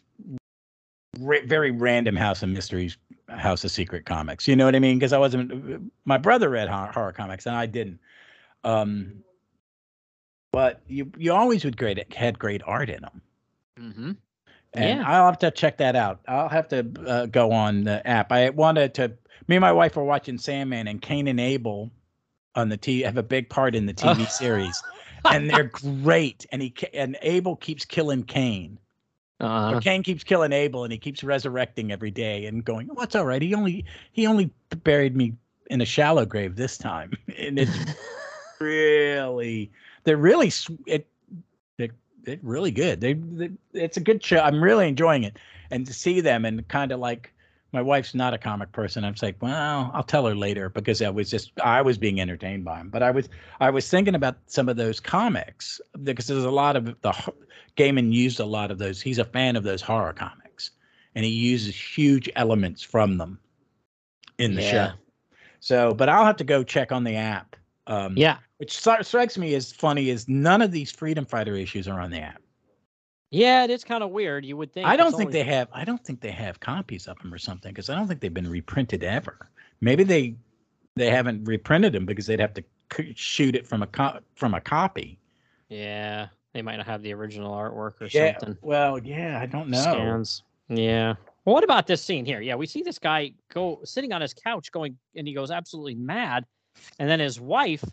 [1.19, 2.97] ra- very random House of Mysteries,
[3.29, 4.47] House of Secret comics.
[4.47, 4.97] You know what I mean?
[4.97, 5.91] Because I wasn't.
[6.05, 7.99] My brother read horror, horror comics, and I didn't.
[8.63, 9.23] Um,
[10.53, 13.21] but you you always would great had great art in them,
[13.77, 14.11] Mm-hmm.
[14.75, 15.03] and Yeah.
[15.05, 16.21] I'll have to check that out.
[16.29, 18.31] I'll have to uh, go on the app.
[18.31, 19.11] I wanted to.
[19.49, 21.91] Me and my wife were watching Sandman, and Cain and Abel
[22.55, 24.81] on the T have a big part in the TV series,
[25.25, 25.65] and they're
[26.03, 26.45] great.
[26.51, 28.79] And he and Abel keeps killing Cain.
[29.41, 33.01] Uh, Or Cain keeps killing Abel, and he keeps resurrecting every day and going, "Oh,
[33.01, 33.41] it's all right.
[33.41, 33.83] He only
[34.13, 34.51] he only
[34.83, 35.33] buried me
[35.71, 37.77] in a shallow grave this time." And it's
[38.61, 39.71] really
[40.03, 40.51] they're really
[40.85, 41.07] it
[41.77, 41.89] they're,
[42.23, 43.01] they're really good.
[43.01, 44.39] They, they it's a good show.
[44.39, 45.37] I'm really enjoying it,
[45.71, 47.33] and to see them and kind of like
[47.71, 49.03] my wife's not a comic person.
[49.03, 52.63] I'm like, well, I'll tell her later because I was just I was being entertained
[52.63, 52.89] by them.
[52.89, 53.29] But I was
[53.59, 57.33] I was thinking about some of those comics because there's a lot of the
[57.77, 59.01] Gaiman used a lot of those.
[59.01, 60.71] He's a fan of those horror comics,
[61.15, 63.39] and he uses huge elements from them
[64.37, 64.71] in the Yeah.
[64.71, 64.93] show.
[65.59, 67.55] So, but I'll have to go check on the app.
[67.87, 68.37] Um, Yeah.
[68.63, 72.19] Which strikes me as funny is none of these freedom fighter issues are on the
[72.19, 72.41] app.
[73.29, 74.45] Yeah, it is kind of weird.
[74.45, 74.87] You would think.
[74.87, 75.67] I don't think only- they have.
[75.73, 78.33] I don't think they have copies of them or something because I don't think they've
[78.33, 79.49] been reprinted ever.
[79.81, 80.35] Maybe they
[80.95, 82.63] they haven't reprinted them because they'd have to
[82.95, 85.19] c- shoot it from a co- from a copy.
[85.67, 88.39] Yeah, they might not have the original artwork or Yeah.
[88.39, 88.57] something.
[88.61, 89.81] Well, yeah, I don't know.
[89.81, 90.43] Scans.
[90.69, 91.15] Yeah.
[91.43, 92.39] Well, what about this scene here?
[92.39, 95.95] Yeah, we see this guy go sitting on his couch going, and he goes absolutely
[95.95, 96.45] mad.
[96.97, 97.83] And then his wife,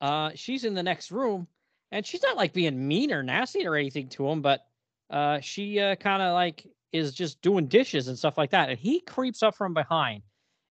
[0.00, 1.46] uh, she's in the next room,
[1.92, 4.66] and she's not like being mean or nasty or anything to him, but
[5.10, 8.70] uh, she uh, kind of like is just doing dishes and stuff like that.
[8.70, 10.22] And he creeps up from behind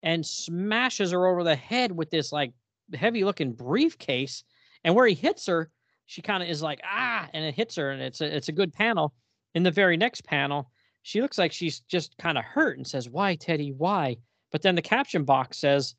[0.03, 2.53] and smashes her over the head with this like
[2.93, 4.43] heavy looking briefcase.
[4.83, 5.69] And where he hits her,
[6.05, 8.53] she kind of is like ah, and it hits her, and it's a it's a
[8.53, 9.13] good panel.
[9.53, 10.71] In the very next panel,
[11.03, 13.71] she looks like she's just kind of hurt and says, "Why, Teddy?
[13.71, 14.17] Why?"
[14.51, 15.95] But then the caption box says,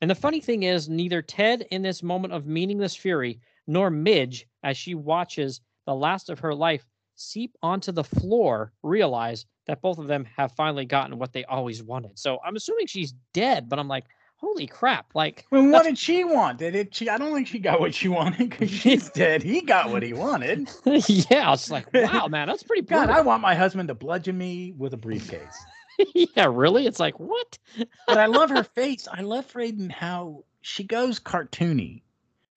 [0.00, 4.46] and the funny thing is, neither Ted in this moment of meaningless fury nor Midge,
[4.62, 9.98] as she watches the last of her life seep onto the floor, realize that both
[9.98, 12.18] of them have finally gotten what they always wanted.
[12.18, 14.04] So I'm assuming she's dead, but I'm like,
[14.36, 15.06] holy crap!
[15.14, 16.58] Like, Well, what did she want?
[16.58, 16.94] Did it?
[16.94, 19.42] She, I don't think she got what she wanted because she's dead.
[19.42, 20.70] He got what he wanted.
[20.86, 23.10] yeah, it's like, wow, man, that's pretty God.
[23.10, 25.58] I want my husband to bludgeon me with a briefcase.
[26.14, 26.86] yeah, really?
[26.86, 27.58] It's like, what?
[28.06, 29.08] but I love her face.
[29.10, 32.02] I love Fradon how she goes cartoony.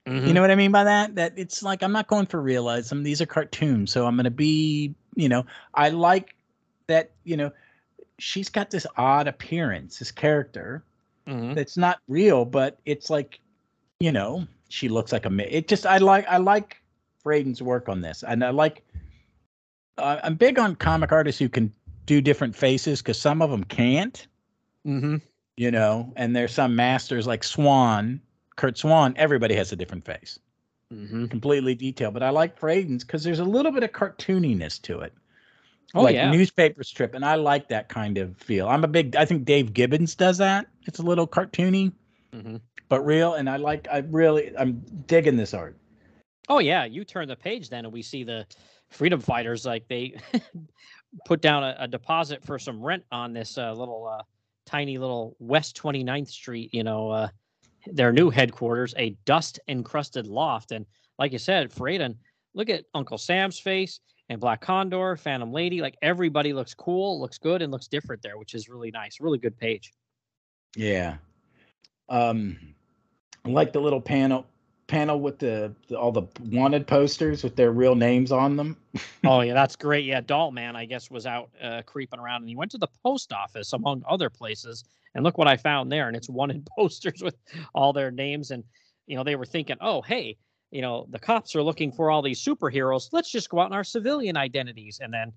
[0.08, 0.28] Mm-hmm.
[0.28, 1.16] You know what I mean by that?
[1.16, 3.04] That it's like I'm not going for realism.
[3.04, 6.36] These are cartoons, so I'm going to be, you know, I like
[6.88, 7.12] that.
[7.24, 7.52] You know,
[8.18, 10.84] she's got this odd appearance, this character
[11.28, 11.54] Mhm.
[11.54, 13.40] that's not real, but it's like,
[14.00, 15.56] you know, she looks like a.
[15.56, 16.82] It just I like I like
[17.24, 18.84] Fradon's work on this, and I like.
[19.98, 21.72] Uh, I'm big on comic artists who can
[22.12, 24.28] do different faces because some of them can't
[24.86, 25.18] Mm-hmm.
[25.56, 28.20] you know, and there's some masters like Swan,
[28.58, 30.40] Curt Swan, everybody has a different face,
[30.94, 31.28] Mm-hmm.
[31.28, 32.14] completely detailed.
[32.14, 35.14] But I like Fradon's because there's a little bit of cartooniness to it.
[35.94, 36.32] Oh, like yeah.
[36.32, 38.68] newspaper strip, and I like that kind of feel.
[38.68, 40.68] I'm a big I think Dave Gibbons does that.
[40.88, 41.94] It's a little cartoony,
[42.34, 42.58] Mm-hmm.
[42.90, 45.78] but real, and I like I really I'm digging this art.
[46.50, 48.46] Oh yeah, you turn the page then, and we see the
[48.90, 50.16] freedom fighters like they
[51.26, 54.24] put down a, a deposit for some rent on this uh, little uh,
[54.66, 56.74] tiny little West 29th Street.
[56.74, 57.28] You know, uh,
[57.88, 60.86] their new headquarters, a dust encrusted loft, and
[61.20, 62.16] like you said, Fradon,
[62.54, 64.00] look at Uncle Sam's face
[64.30, 65.82] and Black Condor, Phantom Lady.
[65.82, 69.20] Like everybody looks cool, looks good, and looks different there, which is really nice.
[69.20, 69.94] Really good page.
[70.76, 71.18] Yeah.
[72.10, 72.58] Um
[73.44, 74.46] I like the little panel
[74.92, 78.76] panel with the, the all the wanted posters with their real names on them.
[79.26, 80.04] oh yeah, that's great.
[80.04, 82.90] Yeah, Doll Man, I guess, was out uh, creeping around, and he went to the
[83.02, 84.84] post office among other places,
[85.16, 87.36] and look what I found there, and it's wanted posters with
[87.74, 88.66] all their names, and
[89.08, 90.36] you know they were thinking, oh hey,
[90.72, 93.74] you know the cops are looking for all these superheroes, let's just go out in
[93.74, 95.32] our civilian identities, and then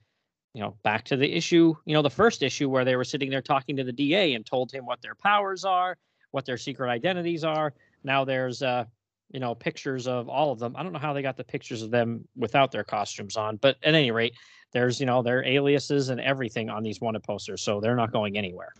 [0.53, 3.31] you know back to the issue, you know the first issue where they were sitting
[3.31, 5.97] there talking to the DA and told him what their powers are,
[6.33, 7.73] what their secret identities are.
[8.03, 8.87] Now there's uh
[9.31, 10.75] you know pictures of all of them.
[10.77, 13.77] I don't know how they got the pictures of them without their costumes on, but
[13.83, 14.35] at any rate,
[14.73, 18.37] there's you know their aliases and everything on these wanted posters, so they're not going
[18.39, 18.73] anywhere.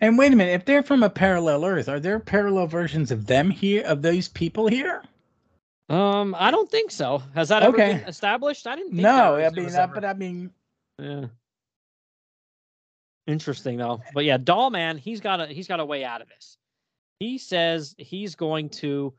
[0.00, 3.26] And wait a minute, if they're from a parallel Earth, are there parallel versions of
[3.26, 5.02] them here, of those people here?
[5.88, 7.22] Um, I don't think so.
[7.34, 7.98] Has that ever Okay.
[7.98, 8.66] been established?
[8.66, 8.90] I didn't.
[8.92, 10.50] Think No, I mean, uh, ever- but I mean,
[10.98, 11.26] Yeah.
[13.26, 14.02] Interesting though.
[14.12, 16.58] But yeah, Doll Man, he's got a he's got a way out of this.
[17.20, 19.14] He says he's going to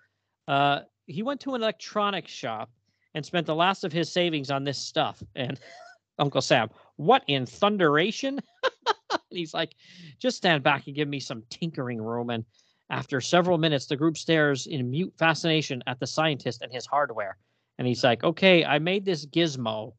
[0.47, 2.71] uh he went to an electronics shop
[3.13, 5.23] and spent the last of his savings on this stuff.
[5.35, 5.59] And
[6.19, 8.39] Uncle Sam, what in thunderation?
[8.63, 9.75] and he's like,
[10.19, 12.29] just stand back and give me some tinkering room.
[12.29, 12.45] And
[12.89, 17.37] after several minutes, the group stares in mute fascination at the scientist and his hardware.
[17.77, 19.93] And he's like, okay, I made this gizmo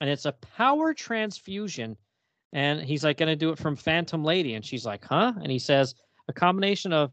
[0.00, 1.96] and it's a power transfusion.
[2.52, 4.54] And he's like, going to do it from Phantom Lady.
[4.54, 5.32] And she's like, huh?
[5.42, 5.94] And he says,
[6.28, 7.12] a combination of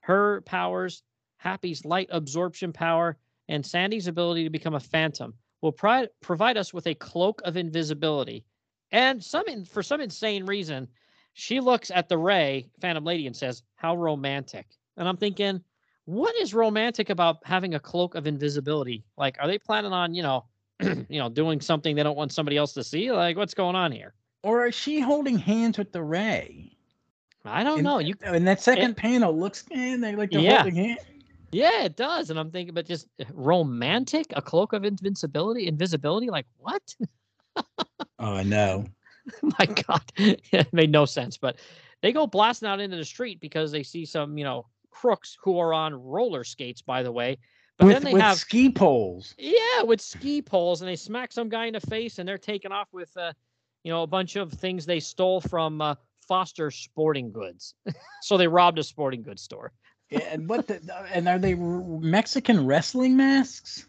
[0.00, 1.02] her powers,
[1.38, 3.16] Happy's light absorption power,
[3.48, 7.56] and Sandy's ability to become a phantom will pri- provide us with a cloak of
[7.56, 8.44] invisibility.
[8.92, 10.86] And some in, for some insane reason,
[11.32, 14.66] she looks at the Ray Phantom Lady and says, "How romantic."
[14.96, 15.62] And I'm thinking,
[16.04, 19.04] what is romantic about having a cloak of invisibility?
[19.16, 20.44] Like, are they planning on, you know,
[20.80, 23.12] you know, doing something they don't want somebody else to see?
[23.12, 24.14] Like, what's going on here?
[24.44, 26.72] or is she holding hands with the Ray?
[27.44, 27.98] I don't And- know.
[27.98, 30.62] You And that second panel looks, eh, they like they're Yeah.
[30.62, 31.00] holding hands.
[31.50, 32.30] Yeah, it does.
[32.30, 36.28] And I'm thinking, but just uh, romantic, a cloak of invincibility, invisibility.
[36.30, 36.94] Like what?
[38.20, 38.84] Oh, I know.
[39.42, 41.36] My God, it made no sense.
[41.36, 41.56] But
[42.02, 45.58] they go blasting out into the street because they see some, you know, crooks who
[45.58, 47.38] are on roller skates, by the way.
[47.78, 49.34] But with, then they with have ski poles.
[49.38, 52.72] yeah, with ski poles, and they smack some guy in the face, and they're taking
[52.72, 53.32] off with, uh,
[53.84, 55.94] you know, a bunch of things they stole from uh,
[56.26, 57.74] Foster Sporting Goods.
[58.22, 59.72] so they robbed a sporting goods store.
[60.10, 60.80] And what the,
[61.12, 63.86] and are they Mexican wrestling masks?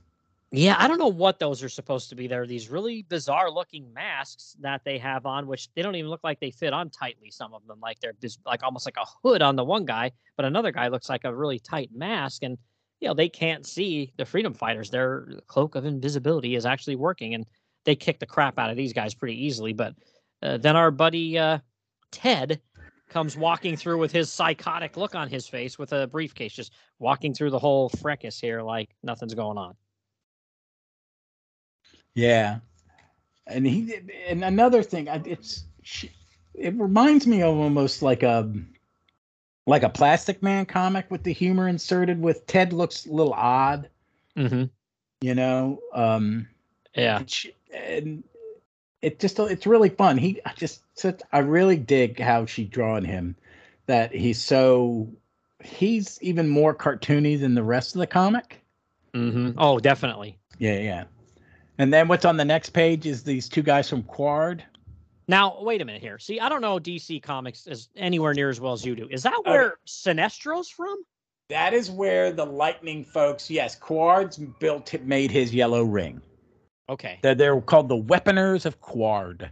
[0.51, 2.25] Yeah, I don't know what those are supposed to be.
[2.25, 6.23] They're these really bizarre looking masks that they have on, which they don't even look
[6.23, 7.29] like they fit on tightly.
[7.29, 10.11] Some of them, like they're just like almost like a hood on the one guy,
[10.35, 12.43] but another guy looks like a really tight mask.
[12.43, 12.57] And
[12.99, 14.89] you know, they can't see the freedom fighters.
[14.89, 17.45] Their cloak of invisibility is actually working, and
[17.85, 19.73] they kick the crap out of these guys pretty easily.
[19.73, 19.93] But
[20.41, 21.59] uh, then our buddy uh,
[22.11, 22.59] Ted
[23.09, 27.33] comes walking through with his psychotic look on his face with a briefcase, just walking
[27.33, 29.75] through the whole fracas here like nothing's going on.
[32.15, 32.59] Yeah,
[33.47, 33.95] and he
[34.27, 35.63] and another thing, it's
[36.53, 38.51] it reminds me of almost like a
[39.67, 42.21] like a Plastic Man comic with the humor inserted.
[42.21, 43.89] With Ted looks a little odd,
[44.37, 44.65] Mm-hmm.
[45.21, 45.79] you know.
[45.93, 46.47] Um,
[46.95, 47.21] Yeah.
[47.73, 48.23] and
[49.01, 50.17] it just it's really fun.
[50.17, 53.35] He I just such I really dig how she drawn him.
[53.87, 55.09] That he's so
[55.63, 58.61] he's even more cartoony than the rest of the comic.
[59.13, 59.51] Mm-hmm.
[59.57, 60.37] Oh, definitely.
[60.57, 61.03] Yeah, yeah.
[61.77, 64.61] And then what's on the next page is these two guys from Qward.
[65.27, 66.17] Now, wait a minute here.
[66.19, 69.07] See, I don't know DC Comics as anywhere near as well as you do.
[69.09, 69.51] Is that Okay.
[69.51, 71.03] where Sinestro's from?
[71.49, 76.21] That is where the Lightning folks, yes, Qward's built it, made his yellow ring.
[76.89, 77.19] Okay.
[77.21, 79.49] They're, they're called the Weaponers of Qward.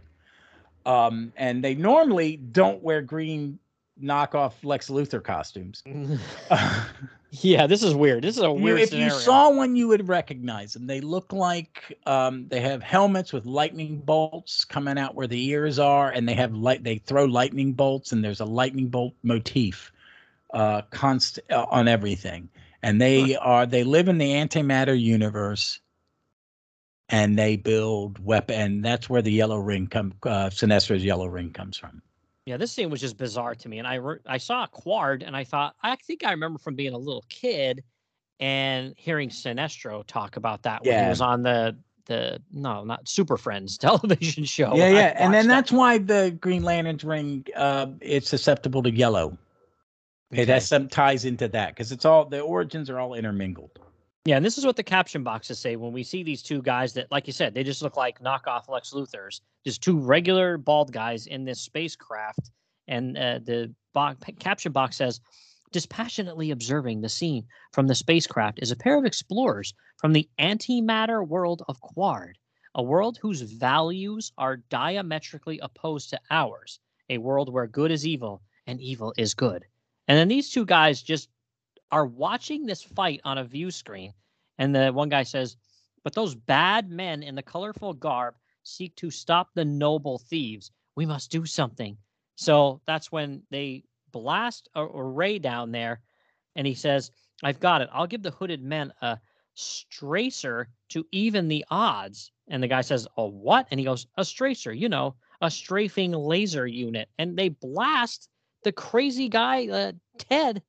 [0.84, 3.58] Um, and they normally don't wear green
[4.02, 5.82] knockoff Lex Luthor costumes.
[7.30, 8.24] yeah, this is weird.
[8.24, 9.12] This is a You- weird if scenario.
[9.14, 10.86] you saw one, you would recognize them.
[10.86, 15.78] They look like um, they have helmets with lightning bolts coming out where the ears
[15.78, 16.84] are, and they have light.
[16.84, 19.92] They throw lightning bolts, and there's a lightning bolt motif
[20.54, 22.48] uh, const uh, on everything.
[22.82, 25.80] And they are they live in the antimatter universe,
[27.08, 28.60] and they build weapon.
[28.60, 30.12] And that's where the yellow ring come.
[30.22, 32.02] Uh, Sinestro's yellow ring comes from.
[32.46, 35.22] yeah, this scene was just bizarre to me, and I re- I saw a Qward,
[35.26, 37.82] and I thought I think I remember from being a little kid
[38.40, 43.36] and hearing Sinestro talk about that when he was on the the no not Super
[43.36, 44.74] Friends television show.
[44.76, 45.54] yeah, yeah, and then that.
[45.54, 49.36] that's why the Green Lantern's ring uh, it's susceptible to yellow.
[50.30, 53.78] It has some ties into that because it's all the origins are all intermingled.
[54.28, 56.92] Yeah, and this is what the caption boxes say when we see these two guys
[56.92, 60.92] that, like you said, they just look like knockoff Lex Luthors, just two regular bald
[60.92, 62.50] guys in this spacecraft.
[62.88, 65.22] And uh, the bo- caption box says,
[65.72, 71.26] dispassionately observing the scene from the spacecraft is a pair of explorers from the antimatter
[71.26, 72.34] world of Qward,
[72.74, 78.42] a world whose values are diametrically opposed to ours, a world where good is evil
[78.66, 79.64] and evil is good.
[80.06, 81.30] And then these two guys just
[81.90, 84.12] are watching this fight on a view screen,
[84.58, 85.56] and the one guy says,
[86.04, 90.70] "But those bad men in the colorful garb seek to stop the noble thieves.
[90.96, 91.96] We must do something."
[92.36, 96.02] So that's when they blast a, ray down there,
[96.56, 97.10] and he says,
[97.42, 97.88] "I've got it.
[97.92, 99.18] I'll give the hooded men a
[99.56, 104.22] stracer to even the odds." And the guy says, "A what?" And he goes, "A
[104.22, 104.76] stracer.
[104.76, 108.28] You know, a strafing laser unit." And they blast
[108.64, 110.62] the crazy guy, uh, Ted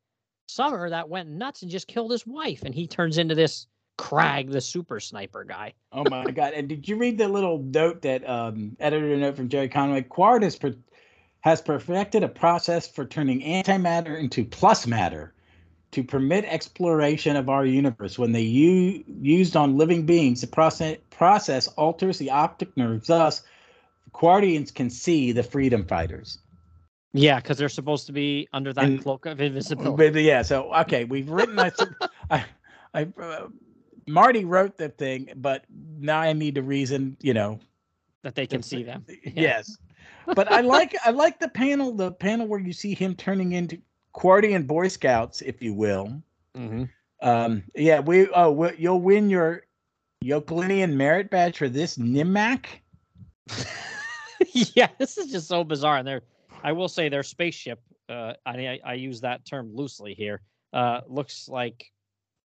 [0.49, 3.67] Summer, that went nuts and just killed his wife, and he turns into this
[3.99, 5.73] Crag, the super sniper guy.
[5.91, 6.53] Oh my god!
[6.53, 10.01] And did you read the little note that um, editor note from Gerry Conway?
[10.03, 10.75] Qward has per-
[11.41, 15.33] has perfected a process for turning antimatter into plus matter
[15.91, 18.17] to permit exploration of our universe.
[18.17, 23.07] When they u- used on living beings, the process process alters the optic nerves.
[23.07, 23.43] Thus,
[24.13, 26.39] Qwardians can see the freedom fighters.
[27.13, 30.23] Yeah, because they're supposed to be under that And- cloak of invisibility.
[30.23, 31.57] Yeah, so okay, we've written.
[31.59, 31.71] I,
[32.29, 32.45] I,
[32.93, 33.47] I uh,
[34.07, 35.65] Marty wrote the thing, but
[35.99, 37.17] now I need to reason.
[37.21, 37.59] You know,
[38.23, 39.05] that they can see them.
[39.23, 39.77] Yes,
[40.35, 43.79] but I like I like the panel, the panel where you see him turning into
[44.15, 46.21] Qwardian Boy Scouts, if you will.
[46.55, 46.83] hmm
[47.21, 49.63] Um, yeah, we oh we, you'll win your
[50.23, 52.65] Yoklinian merit badge for this Nimac.
[54.53, 55.97] yeah, this is just so bizarre.
[55.97, 56.21] And they're,
[56.63, 57.79] I will say, their spaceship.
[58.07, 60.41] Uh, I I- use that term loosely here.
[60.73, 61.85] Uh, looks like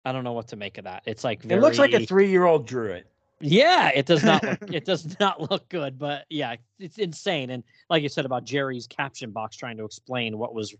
[0.06, 1.04] I don't know what to make of that.
[1.06, 3.06] It's like very, It looks like a three-year-old druid.
[3.42, 7.50] Yeah, it does not look it does not look good, but yeah, it's insane.
[7.50, 10.74] And like you said about Gerry's caption box trying to explain what was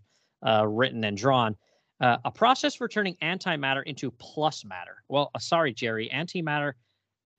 [0.46, 1.56] uh, written and drawn,
[2.00, 5.02] uh, a process for turning antimatter into plus matter.
[5.08, 6.72] Well, uh, sorry, Jerry, antimatter,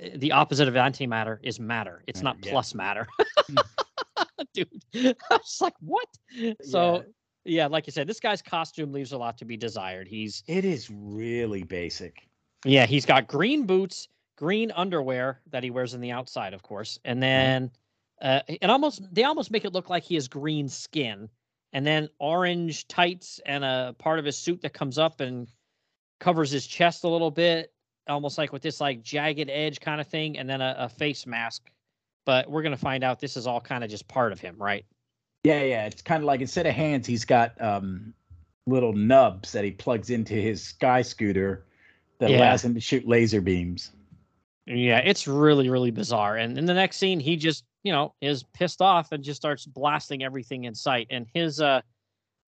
[0.04, 2.04] uh, the opposite of antimatter is matter.
[2.08, 2.52] It's Uh, not yeah.
[2.52, 3.08] plus matter.
[4.54, 4.84] dude.
[4.96, 6.08] I was like, what?
[6.62, 7.04] So
[7.46, 7.68] yeah.
[7.68, 10.08] like you said, this guy's costume leaves a lot to be desired.
[10.08, 12.28] He's it is really basic.
[12.66, 14.08] yeah, he's got green boots,
[14.38, 17.72] green underwear that he wears in the outside, of course, and then
[18.22, 21.30] uh, it almost they almost make it look like he has green skin,
[21.74, 25.48] and then orange tights and a part of his suit that comes up and
[26.20, 27.72] covers his chest a little bit,
[28.08, 31.26] almost like with this like jagged edge kind of thing, and then a, a face
[31.26, 31.72] mask.
[32.28, 34.86] But we're gonna find out this is all kind of just part of him, right?
[35.46, 35.86] Yeah, yeah.
[35.86, 38.14] It's kind of like instead of hands, he's got um,
[38.68, 41.64] little nubs that he plugs into his sky scooter
[42.20, 42.40] that Yeah.
[42.40, 43.92] allows him to shoot laser beams.
[44.66, 46.36] Yeah, it's really, really bizarre.
[46.36, 49.66] And in the next scene, he just, you know, is pissed off and just starts
[49.66, 51.08] blasting everything in sight.
[51.10, 51.82] And his uh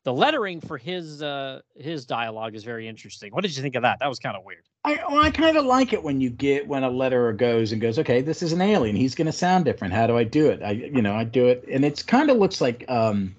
[0.09, 3.31] the lettering for his uh his dialogue is very interesting.
[3.31, 3.99] What did you think of that?
[3.99, 4.63] That was kind of weird.
[4.83, 7.79] I well, I kind of like it when you get when a letterer goes and
[7.79, 8.95] goes, okay, this is an alien.
[8.95, 9.93] He's going to sound different.
[9.93, 10.63] How do I do it?
[10.63, 13.35] I you know I do it, and it's kind of looks like um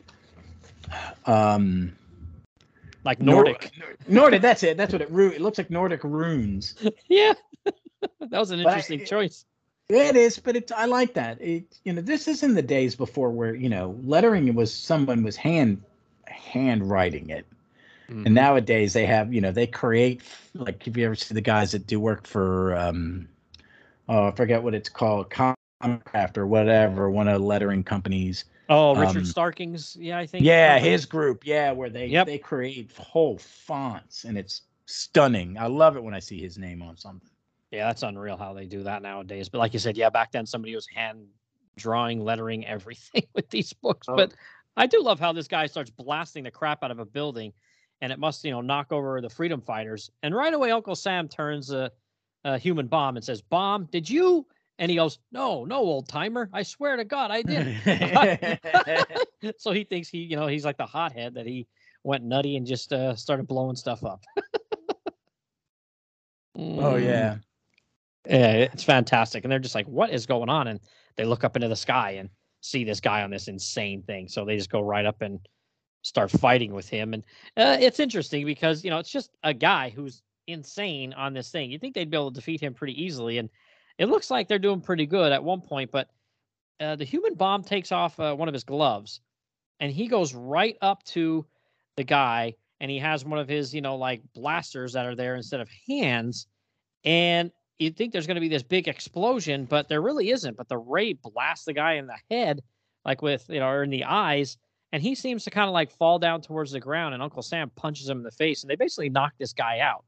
[1.26, 1.92] um
[3.04, 3.72] Like Nor- Nordic.
[4.06, 4.40] Nordic.
[4.40, 4.76] That's it.
[4.76, 5.10] That's what it.
[5.10, 6.76] It looks like Nordic runes.
[7.08, 7.32] yeah.
[7.64, 9.44] that was an But I- interesting choice.
[9.88, 11.40] It is, but it's I like that.
[11.40, 15.24] It you know this is in the days before where you know lettering was someone
[15.24, 15.82] was hand
[16.30, 17.46] handwriting it.
[18.08, 18.26] Mhm.
[18.26, 20.22] And nowadays they have, you know, they create
[20.54, 23.28] like if you ever see the guys that do work for um
[24.08, 28.44] oh I forget what it's called, Comicraft or whatever, one of the lettering companies.
[28.68, 30.44] Oh, Richard um, Starkings, yeah, I think.
[30.44, 30.90] Yeah, probably.
[30.90, 32.26] his group, yeah, where they Yep.
[32.26, 35.58] they create whole fonts and it's stunning.
[35.58, 37.28] I love it when I see his name on something.
[37.70, 39.48] Yeah, that's unreal how they do that nowadays.
[39.48, 41.26] But like you said, yeah, back then somebody was hand
[41.76, 44.08] drawing, lettering everything with these books.
[44.08, 44.16] Oh.
[44.16, 44.34] But
[44.76, 47.52] I do love how this guy starts blasting the crap out of a building,
[48.00, 50.10] and it must, you know, knock over the freedom fighters.
[50.22, 51.90] And right away, Uncle Sam turns a,
[52.44, 54.46] a human bomb and says, "Bomb, did you?"
[54.78, 56.48] And he goes, "No, no, old timer.
[56.52, 57.76] I swear to God, I did."
[59.58, 61.66] so he thinks he, you know, he's like the hothead that he
[62.04, 64.22] went nutty and just uh, started blowing stuff up.
[66.56, 67.04] oh Mm.
[67.04, 67.36] yeah.
[68.26, 69.44] Yeah, it's fantastic.
[69.44, 70.68] And they're just like, what is going on?
[70.68, 70.80] And
[71.16, 72.28] they look up into the sky and
[72.60, 74.28] see this guy on this insane thing.
[74.28, 75.40] So they just go right up and
[76.02, 77.14] start fighting with him.
[77.14, 77.22] And
[77.56, 81.70] uh, it's interesting because, you know, it's just a guy who's insane on this thing.
[81.70, 83.38] You'd think they'd be able to defeat him pretty easily.
[83.38, 83.48] And
[83.98, 85.90] it looks like they're doing pretty good at one point.
[85.90, 86.08] But
[86.80, 89.20] uh, the human bomb takes off uh, one of his gloves
[89.80, 91.46] and he goes right up to
[91.96, 95.36] the guy and he has one of his, you know, like blasters that are there
[95.36, 96.46] instead of hands.
[97.04, 97.50] And
[97.80, 100.56] you'd think there's going to be this big explosion, but there really isn't.
[100.56, 102.62] But the ray blasts the guy in the head,
[103.04, 104.56] like with, you know, or in the eyes.
[104.92, 107.14] And he seems to kind of like fall down towards the ground.
[107.14, 108.62] And Uncle Sam punches him in the face.
[108.62, 110.04] And they basically knock this guy out.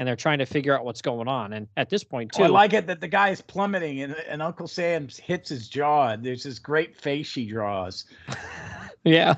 [0.00, 1.52] And they're trying to figure out what's going on.
[1.52, 4.16] And at this point, too, Oh, I like it that the guy is plummeting and,
[4.28, 6.08] and Uncle Sam hits his jaw.
[6.08, 8.04] and There's this great face she draws.
[9.04, 9.36] yeah,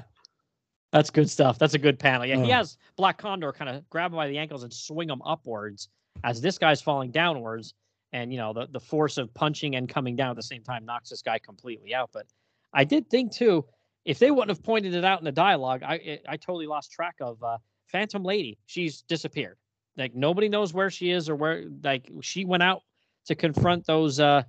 [0.92, 1.58] that's good stuff.
[1.58, 2.24] That's a good panel.
[2.26, 2.54] Yeah, he Oh.
[2.56, 5.88] has Black Condor kind of grab him by the ankles and swing him upwards
[6.24, 7.74] as this guy's falling downwards.
[8.12, 10.84] And you know the the force of punching and coming down at the same time
[10.84, 12.10] knocks this guy completely out.
[12.12, 12.26] But
[12.72, 13.64] I did think too,
[14.04, 17.16] if they wouldn't have pointed it out in the dialogue, I I totally lost track
[17.20, 18.58] of uh, Phantom Lady.
[18.66, 19.58] She's disappeared.
[19.96, 21.64] Like nobody knows where she is or where.
[21.82, 22.82] Like she went out
[23.26, 24.44] to confront those uh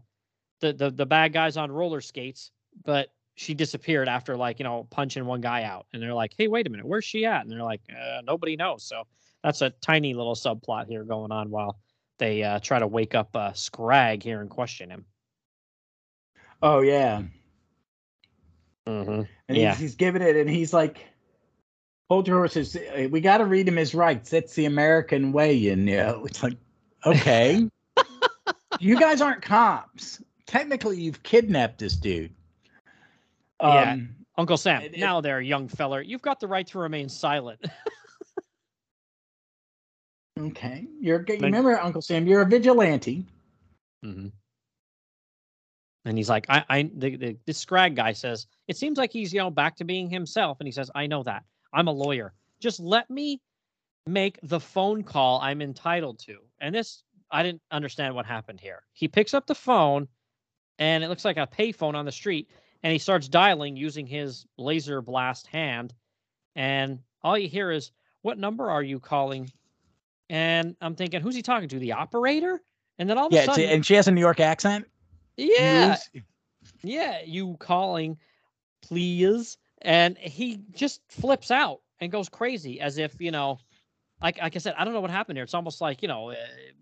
[0.62, 2.52] the the, the bad guys on roller skates,
[2.86, 6.48] but she disappeared after like you know punching one guy out and they're like hey
[6.48, 9.04] wait a minute where's she at and they're like uh, nobody knows so
[9.48, 11.80] that's a tiny little subplot here going on while
[12.20, 15.06] they uh, try to wake up uh, scrag here and question him
[16.62, 17.22] Oh yeah.
[18.86, 19.22] mm-hmm.
[19.48, 19.70] And Yeah.
[19.72, 21.06] he's, he's giving it, and he's like,
[22.10, 22.76] "Hold your horses.
[23.12, 24.32] We got to read him his rights.
[24.32, 26.58] That's the American way." You know, it's like,
[27.06, 27.70] okay,
[28.80, 30.20] you guys aren't cops.
[30.48, 32.34] Technically, you've kidnapped this dude.
[33.62, 33.92] Yeah.
[33.94, 37.60] Um, uncle sam it- now there young feller you've got the right to remain silent
[40.38, 41.26] Okay, you're.
[41.28, 42.28] You remember, Uncle Sam?
[42.28, 43.26] You're a vigilante.
[44.06, 44.28] mm-hmm.
[46.06, 49.34] and he's like i i the, the this scrag guy says it seems like he's
[49.34, 52.34] you know back to being himself and he says i know that i'm a lawyer
[52.60, 53.42] just let me
[54.06, 58.84] make the phone call i'm entitled to and this i didn't understand what happened here
[58.94, 60.08] he picks up the phone
[60.80, 62.50] and it looks like a payphone on the street
[62.84, 65.94] and he starts dialing using his laser blast hand
[66.56, 69.50] and all you hear is what number are you calling
[70.30, 72.62] and i'm thinking who's he talking to the operator
[73.00, 74.88] and then all of Yeah, a sudden and she has a New York accent.
[75.38, 75.98] yeah
[76.84, 78.18] yeah, you calling,
[78.82, 79.58] please.
[79.82, 83.60] And he just flips out and goes crazy as if, you know,
[84.22, 85.44] like, like I said, I don't know what happened here.
[85.44, 86.36] It's almost like, you know, uh,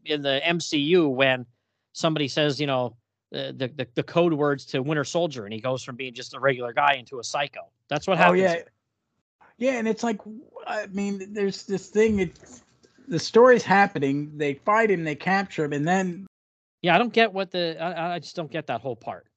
[0.06, 1.46] in the MCU when
[1.94, 2.96] somebody says, you know,
[3.34, 6.36] uh, the, the the code words to Winter Soldier, and he goes from being just
[6.36, 7.62] a regular guy into a psycho.
[7.90, 8.40] That's what happens.
[8.40, 8.66] Oh happens.
[9.58, 10.22] yeah, yeah, and it's like
[10.68, 12.20] I mean, there's this thing.
[12.20, 12.64] It's
[13.08, 14.38] the story's happening.
[14.38, 16.28] They fight him, they capture him, and then
[16.82, 19.28] Yeah, I don't get what the I, I just don't get that whole part.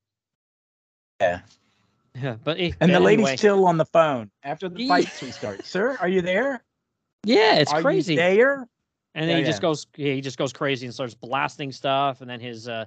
[1.20, 1.40] Yeah.
[2.14, 3.36] Yeah, but eh, and the lady's anyway.
[3.36, 5.64] still on the phone after the fight restart.
[5.66, 6.64] Sir, are you there?
[7.24, 8.14] yeah, it's are crazy.
[8.14, 8.68] You there?
[9.14, 12.20] and then Yeah, he just goes yeah, he just goes crazy and starts blasting stuff
[12.20, 12.84] and then his uh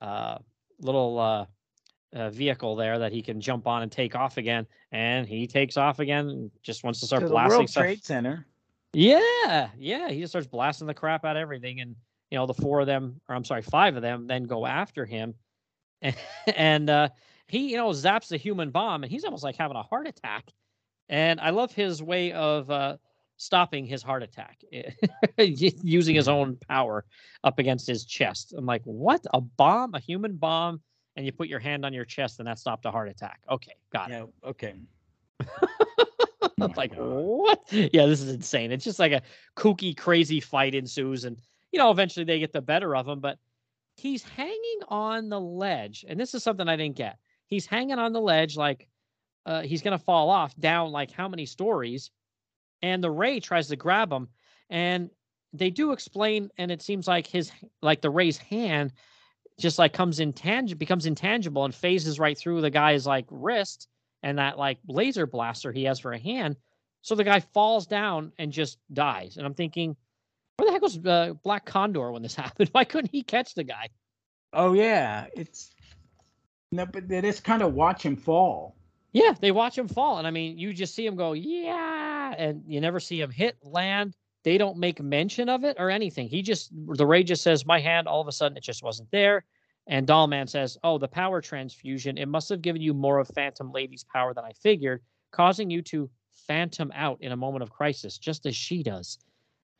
[0.00, 0.38] uh
[0.80, 1.46] little uh,
[2.14, 5.76] uh vehicle there that he can jump on and take off again and he takes
[5.76, 8.46] off again and just wants to start to the blasting World stuff Trade Center.
[8.92, 11.94] Yeah yeah he just starts blasting the crap out of everything and
[12.30, 15.04] you know the four of them or i'm sorry five of them then go after
[15.04, 15.34] him.
[16.02, 16.16] And,
[16.56, 17.08] and uh
[17.46, 20.50] he you know zaps the human bomb and he's almost like having a heart attack.
[21.08, 22.96] And i love his way of uh
[23.36, 24.62] stopping his heart attack
[25.38, 27.04] using his own power
[27.42, 28.54] up against his chest.
[28.56, 29.24] I'm like what?
[29.32, 29.94] A bomb?
[29.94, 30.80] A human bomb?
[31.16, 33.40] And you put your hand on your chest and that stopped a heart attack.
[33.50, 34.28] Okay got it.
[34.44, 34.74] Okay.
[36.62, 37.60] I'm like, what?
[37.70, 38.72] Yeah, this is insane.
[38.72, 39.22] It's just like a
[39.56, 41.38] kooky, crazy fight ensues, and
[41.72, 43.20] you know, eventually they get the better of him.
[43.20, 43.38] But
[43.96, 47.18] he's hanging on the ledge, and this is something I didn't get.
[47.46, 48.88] He's hanging on the ledge like
[49.46, 52.10] uh, he's gonna fall off down like how many stories,
[52.82, 54.28] and the ray tries to grab him,
[54.68, 55.10] and
[55.52, 57.50] they do explain, and it seems like his
[57.82, 58.92] like the ray's hand
[59.58, 63.88] just like comes intangible, becomes intangible, and phases right through the guy's like wrist
[64.22, 66.56] and that like laser blaster he has for a hand.
[67.02, 69.36] So the guy falls down and just dies.
[69.36, 69.96] And I'm thinking,
[70.56, 72.68] where the heck was uh, Black Condor when this happened?
[72.72, 73.88] Why couldn't he catch the guy?
[74.52, 75.70] Oh yeah, it's
[76.72, 78.76] no, but they just kind of watch him fall.
[79.12, 80.18] Yeah, they watch him fall.
[80.18, 83.56] And I mean, you just see him go, yeah, and you never see him hit,
[83.62, 84.14] land.
[84.44, 86.28] They don't make mention of it or anything.
[86.28, 89.10] He just, the Ray just says, my hand, all of a sudden, it just wasn't
[89.10, 89.44] there.
[89.86, 93.72] And Dollman says, oh, the power transfusion, it must have given you more of Phantom
[93.72, 95.02] Lady's power than I figured,
[95.32, 96.08] causing you to
[96.46, 99.18] phantom out in a moment of crisis, just as she does.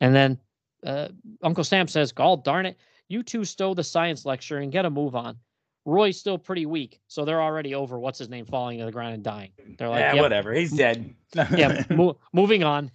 [0.01, 0.39] And then
[0.85, 1.09] uh,
[1.43, 2.77] Uncle Sam says, God darn it,
[3.07, 5.37] you two stow the science lecture and get a move on.
[5.85, 9.15] Roy's still pretty weak, so they're already over what's his name falling to the ground
[9.15, 9.51] and dying.
[9.77, 10.53] They're like, yeah, "Yep, whatever.
[10.53, 11.15] He's dead.
[11.35, 12.91] yeah, mo- moving on.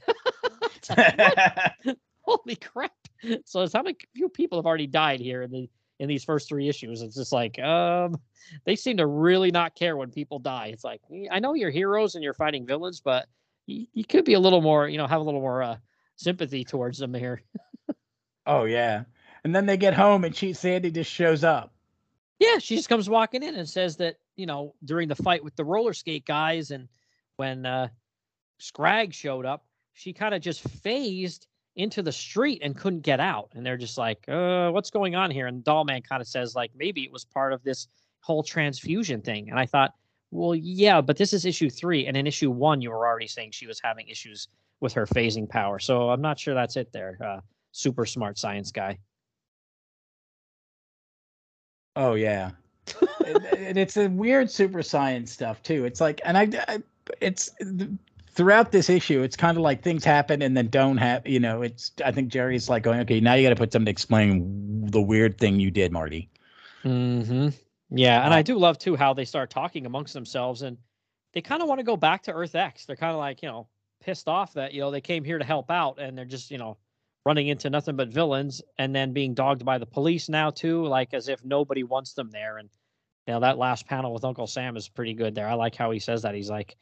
[2.23, 2.93] Holy crap!
[3.45, 5.69] So it's how many few people have already died here in the
[5.99, 7.03] in these first three issues?
[7.03, 8.21] It's just like um,
[8.65, 10.69] they seem to really not care when people die.
[10.73, 13.27] It's like "Eh, I know you're heroes and you're fighting villains, but
[13.67, 15.77] you, you could be a little more, you know, have a little more uh,
[16.17, 17.43] sympathy towards them here.
[18.47, 19.05] oh yeah.
[19.45, 21.73] And then they get home and she Sandy just shows up.
[22.39, 25.57] Yeah, she just comes walking in and says that, you know, during the fight with
[25.57, 26.89] the roller skate guys and
[27.37, 27.89] when uh
[28.59, 31.47] Scrag showed up, she kind of just phased
[31.77, 33.51] into the street and couldn't get out.
[33.55, 35.47] And they're just like, uh, what's going on here?
[35.47, 37.89] And Dollman kind of says, like, maybe it was part of this
[38.21, 39.51] whole transfusion thing.
[39.51, 39.93] And I thought,
[40.31, 42.07] well, yeah, but this is issue three.
[42.07, 44.49] And in issue one, you were already saying she was having issues
[44.81, 45.79] with her phasing power.
[45.79, 47.19] So I'm not sure that's it there.
[47.25, 47.41] Uh,
[47.73, 48.99] super smart science guy.
[51.95, 52.51] Oh yeah.
[53.27, 55.85] and, it's a weird super science stuff too.
[55.85, 56.83] It's like, and I, I
[57.21, 57.51] it's
[58.37, 61.33] throughout this issue, it's kind of like things happen and then don't happen.
[61.33, 63.87] You know, it's I think Gerry's like going, okay, now you got to put something
[63.87, 66.31] to explain the weird thing you did, Marty.
[66.85, 67.49] hmm
[67.91, 70.79] Yeah, and I Uh, do love too how they start talking amongst themselves, and
[71.33, 72.87] they kind of want to go back to Earth X.
[72.87, 73.69] They're kind of like you know
[74.01, 76.59] pissed off that you know they came here to help out, and they're just you
[76.59, 76.79] know
[77.25, 81.13] running into nothing but villains, and then being dogged by the police now too, like
[81.15, 82.59] as if nobody wants them there.
[82.59, 82.71] And
[83.27, 85.49] you know that last panel with Uncle Sam is pretty good there.
[85.49, 86.35] I like how he says that.
[86.35, 86.77] He's like,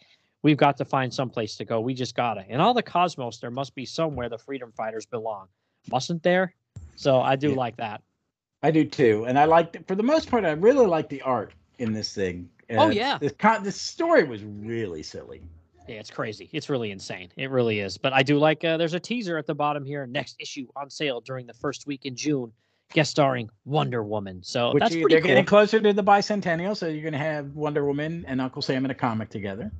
[0.45, 1.81] "We've got to find some place to go.
[1.81, 5.49] We just gotta." In all the cosmos, there must be somewhere the freedom fighters belong,
[5.91, 6.55] mustn't there?
[6.95, 7.57] So I do Yeah.
[7.57, 8.03] like that.
[8.63, 10.45] I do too, and I liked for the most part.
[10.45, 12.49] I really like the art in this thing.
[12.71, 13.19] Oh, Uh, yeah.
[13.19, 15.43] this con- the story was really silly.
[15.87, 16.49] Yeah, it's crazy.
[16.53, 17.29] It's really insane.
[17.37, 17.99] It really is.
[17.99, 18.65] But I do like.
[18.65, 20.07] Uh, there's a teaser at the bottom here.
[20.07, 22.53] Next issue on sale during the first week in June,
[22.95, 24.43] guest starring Wonder Woman.
[24.43, 25.29] So Which that's you- pretty they're cool.
[25.29, 28.87] getting closer to the bicentennial, so you're going to have Wonder Woman and Uncle Sam
[28.87, 29.71] in a comic together.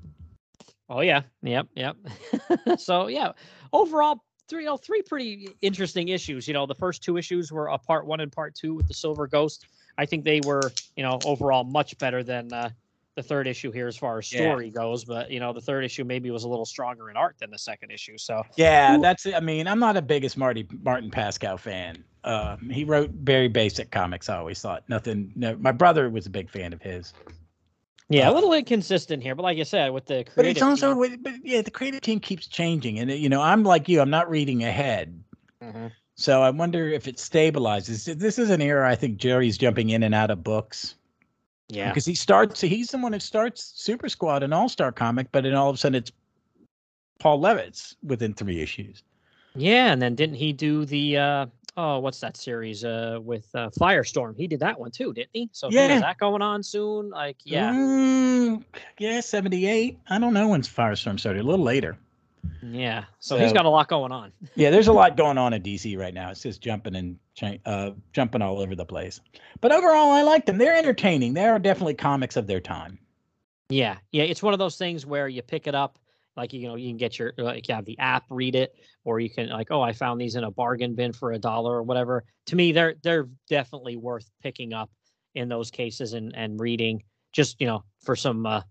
[0.89, 1.97] Oh yeah, yep, yep.
[2.79, 3.33] so yeah,
[3.73, 6.47] overall, three, you know, three pretty interesting issues.
[6.47, 8.95] You know, the first two issues were a part one and part two with the
[8.95, 9.67] Silver Ghost.
[9.97, 12.69] I think they were, you know, overall much better than uh,
[13.15, 14.41] the third issue here as far as Yeah.
[14.41, 15.05] story goes.
[15.05, 17.59] But you know, the third issue maybe was a little stronger in art than the
[17.59, 18.19] second issue.
[18.19, 19.25] So Yeah, Who- that's.
[19.27, 22.05] I mean, I'm not a biggest Marty Martin Pasko fan.
[22.25, 24.29] Um, he wrote very basic comics.
[24.29, 25.33] I always thought nothing.
[25.37, 27.13] No, my brother was a big fan of his.
[28.11, 29.35] Yeah, a Uh, little inconsistent here.
[29.35, 31.71] But like I said, with the creative But it's also, team- with- but yeah, the
[31.71, 34.01] creative team keeps changing, and you know, I'm like you.
[34.01, 35.23] I'm not reading ahead,
[35.63, 35.91] Mhm.
[36.17, 38.19] So I wonder if it stabilizes.
[38.19, 40.95] This is an era I think Gerry's jumping in and out of books.
[41.69, 41.89] Yeah.
[41.89, 45.43] Because he starts, he's the one who starts Super Squad, an all star comic, but
[45.45, 46.13] then all of a sudden it's
[47.19, 49.03] Paul Levitz within three issues.
[49.57, 53.71] Yeah, and then didn't he do the uh oh what's that series uh with uh
[53.71, 54.37] Firestorm?
[54.37, 55.49] He did that one too, didn't he?
[55.53, 55.95] So yeah.
[55.95, 57.11] Is that going on soon?
[57.11, 57.73] Like yeah.
[57.73, 58.65] Mm,
[58.99, 59.99] yeah, 78.
[60.09, 61.97] I don't know when Firestorm started, a little later.
[62.63, 63.05] Yeah.
[63.19, 64.33] So, he's got a lot going on.
[64.55, 66.31] Yeah, there's a lot going on in DC right now.
[66.31, 67.19] It's just jumping and
[67.67, 69.21] uh, jumping all over the place.
[69.61, 70.59] But overall, I like them.
[70.59, 71.35] They're entertaining.
[71.35, 72.99] They are definitely comics of their time.
[73.69, 73.97] Yeah.
[74.13, 75.99] Yeah, it's one of those things where you pick it up
[76.37, 78.75] like you know, you can get your like you have the app read it
[79.05, 81.77] or you can like oh, I found these in a bargain bin for a dollar
[81.77, 82.25] or whatever.
[82.47, 84.91] To me, they're they're definitely worth picking up
[85.35, 87.03] in those cases and and reading
[87.33, 88.63] just, you know, for some uh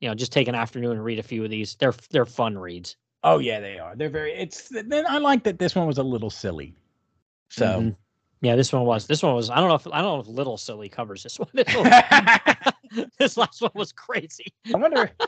[0.00, 1.76] you know, just take an afternoon and read a few of these.
[1.76, 2.96] They're they're fun reads.
[3.22, 3.94] Oh yeah, they are.
[3.94, 4.32] They're very.
[4.32, 4.68] It's.
[4.68, 6.74] Then I like that this one was a little silly.
[7.50, 7.66] So.
[7.66, 7.96] Mhm.
[8.40, 9.06] Yeah, this one was.
[9.06, 9.48] This one was.
[9.48, 11.48] I don't know if I don't know if Little Silly covers this one.
[11.54, 14.52] This, one- this last one was crazy.
[14.74, 15.08] I wonder.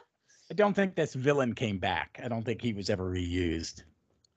[0.55, 2.20] I don't think this villain came back.
[2.22, 3.82] I don't think he was ever reused.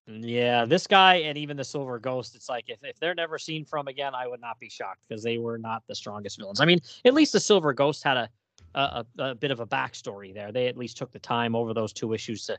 [0.08, 2.34] Yeah, this guy and even the Silver Ghost.
[2.34, 5.22] It's like if, if they're never seen from again, I would not be shocked because
[5.22, 6.60] they were not the strongest villains.
[6.60, 8.30] I mean, at least the Silver Ghost had a
[8.74, 10.52] a, a bit of a backstory there.
[10.52, 12.58] They at least took the time over those two issues to,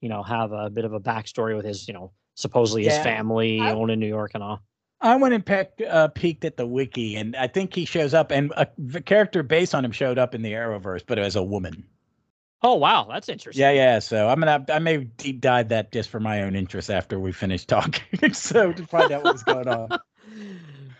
[0.00, 3.58] you know, have a bit of a backstory with his, you know, supposedly his family
[3.58, 4.62] I- owned in New York and all.
[5.00, 8.30] I went and pecked, uh, peeked at the wiki, and I think he shows up,
[8.30, 8.66] and a
[9.00, 11.84] character based on him showed up in the Arrowverse, but as a woman.
[12.62, 13.62] Oh wow, that's interesting.
[13.62, 13.98] Yeah, yeah.
[14.00, 17.32] So I'm gonna, I may deep dive that just for my own interest after we
[17.32, 19.98] finish talking, so to find out what's going on.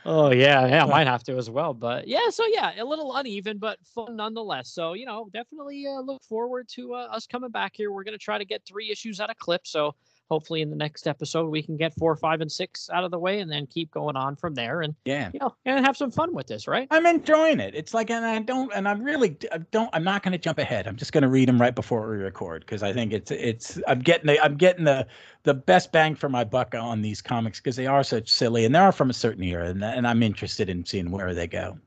[0.07, 1.75] Oh yeah, yeah, I might have to as well.
[1.75, 4.71] But yeah, so yeah, a little uneven, but fun nonetheless.
[4.71, 7.93] So you know, definitely uh, look forward to uh, us coming back here.
[7.93, 9.67] We're gonna try to get three issues out of clip.
[9.67, 9.95] So
[10.31, 13.19] hopefully in the next episode we can get four, five, and six out of the
[13.19, 15.31] way, and then keep going on from there, and Yeah.
[15.35, 16.89] you know, and have some fun with this, right?
[16.91, 17.75] I'm enjoying it.
[17.75, 20.59] It's like, and I don't, and I'm really, I don't, I'm not going to jump
[20.59, 20.87] ahead.
[20.87, 23.79] I'm just going to read them right before we record because I think it's, it's,
[23.87, 25.07] I'm getting the, I'm getting the,
[25.43, 28.75] the best bang for my buck on these comics because they are such silly and
[28.75, 31.79] they are from a certain era, and, and I'm interested in seeing where they go.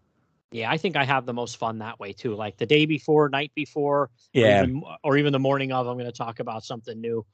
[0.52, 2.36] Yeah, I think I have the most fun that way too.
[2.36, 5.98] Like the day before, night before, or Yeah, even, or even the morning of, I'm
[5.98, 7.26] going to talk about something new,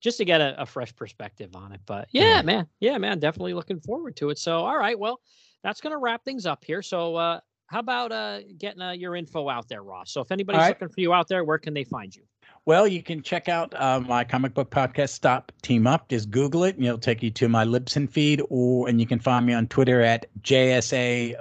[0.00, 1.80] just to get a, a fresh perspective on it.
[1.86, 2.42] But yeah, Yeah.
[2.42, 4.38] man, yeah, man, definitely looking forward to it.
[4.38, 5.20] So, all right, well,
[5.62, 6.82] that's going to wrap things up here.
[6.82, 10.12] So, uh, how about uh, getting uh, your info out there, Ross?
[10.12, 10.68] So, if anybody's right.
[10.68, 12.22] looking for you out there, where can they find you?
[12.64, 16.08] Well, you can check out uh, my comic book podcast, Stop Team Up.
[16.08, 19.18] Just Google it, and it'll take you to my Libsyn feed, or and you can
[19.18, 21.36] find me on Twitter at JSA4E.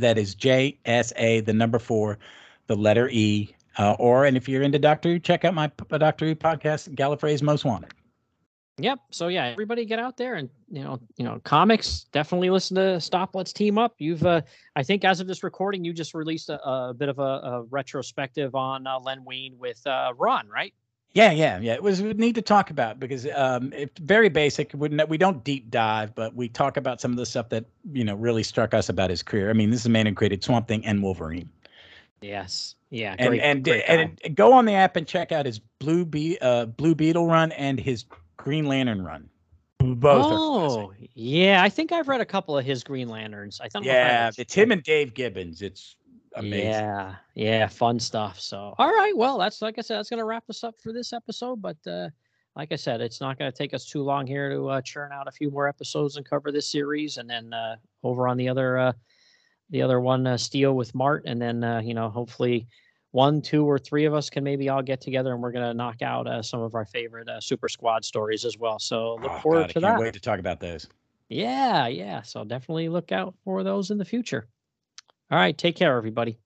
[0.00, 2.18] That is JSA, the number four,
[2.66, 3.54] the letter E.
[3.78, 6.94] Uh, or and if you're into Doctor Who, check out my p- Doctor Who podcast,
[6.94, 7.92] Gallifrey's Most Wanted.
[8.78, 9.00] Yep.
[9.10, 12.06] So yeah, everybody get out there and you know, you know, comics.
[12.12, 13.34] Definitely listen to Stop.
[13.34, 13.94] Let's team up.
[13.98, 14.40] You've, uh,
[14.76, 17.62] I think, as of this recording, you just released a, a bit of a, a
[17.70, 20.72] retrospective on uh, Len Wein with uh, Ron, right?
[21.14, 21.74] Yeah, yeah, yeah.
[21.74, 24.72] It was we need to talk about because um, it's very basic.
[24.74, 28.04] We we don't deep dive, but we talk about some of the stuff that you
[28.04, 29.50] know really struck us about his career.
[29.50, 31.50] I mean, this is a man who created Swamp Thing and Wolverine.
[32.22, 32.76] Yes.
[32.92, 33.16] Yeah.
[33.18, 36.38] and great- and great and go on the app and check out his blue Be-
[36.40, 38.04] uh, blue beetle run and his
[38.36, 39.28] green lantern run
[39.82, 41.62] both oh, yeah.
[41.62, 43.60] I think I've read a couple of his Green Lanterns.
[43.60, 45.96] I don't know if I yeah it's him and dave gibbons it's
[46.36, 48.40] amazing Yeah, yeah, fun stuff.
[48.40, 51.12] So, all right, well, that's like I said, that's gonna wrap us up for this
[51.12, 51.60] episode.
[51.60, 52.08] But uh,
[52.56, 55.28] like I said, it's not gonna take us too long here to uh, churn out
[55.28, 58.78] a few more episodes and cover this series, and then uh, over on the other,
[58.78, 58.92] uh,
[59.72, 62.68] the other one, uh, Steel with Mart, and then uh, you know, hopefully,
[63.10, 66.02] one, two, or three of us can maybe all get together, and we're gonna knock
[66.02, 68.78] out uh, some of our favorite uh, Super Squad stories as well.
[68.78, 70.00] So look Oh, forward God, to I can't that.
[70.00, 70.88] wait to talk about those
[71.28, 72.22] Yeah, yeah.
[72.22, 74.48] So definitely look out for those in the future.
[75.30, 76.38] All right, take care, everybody.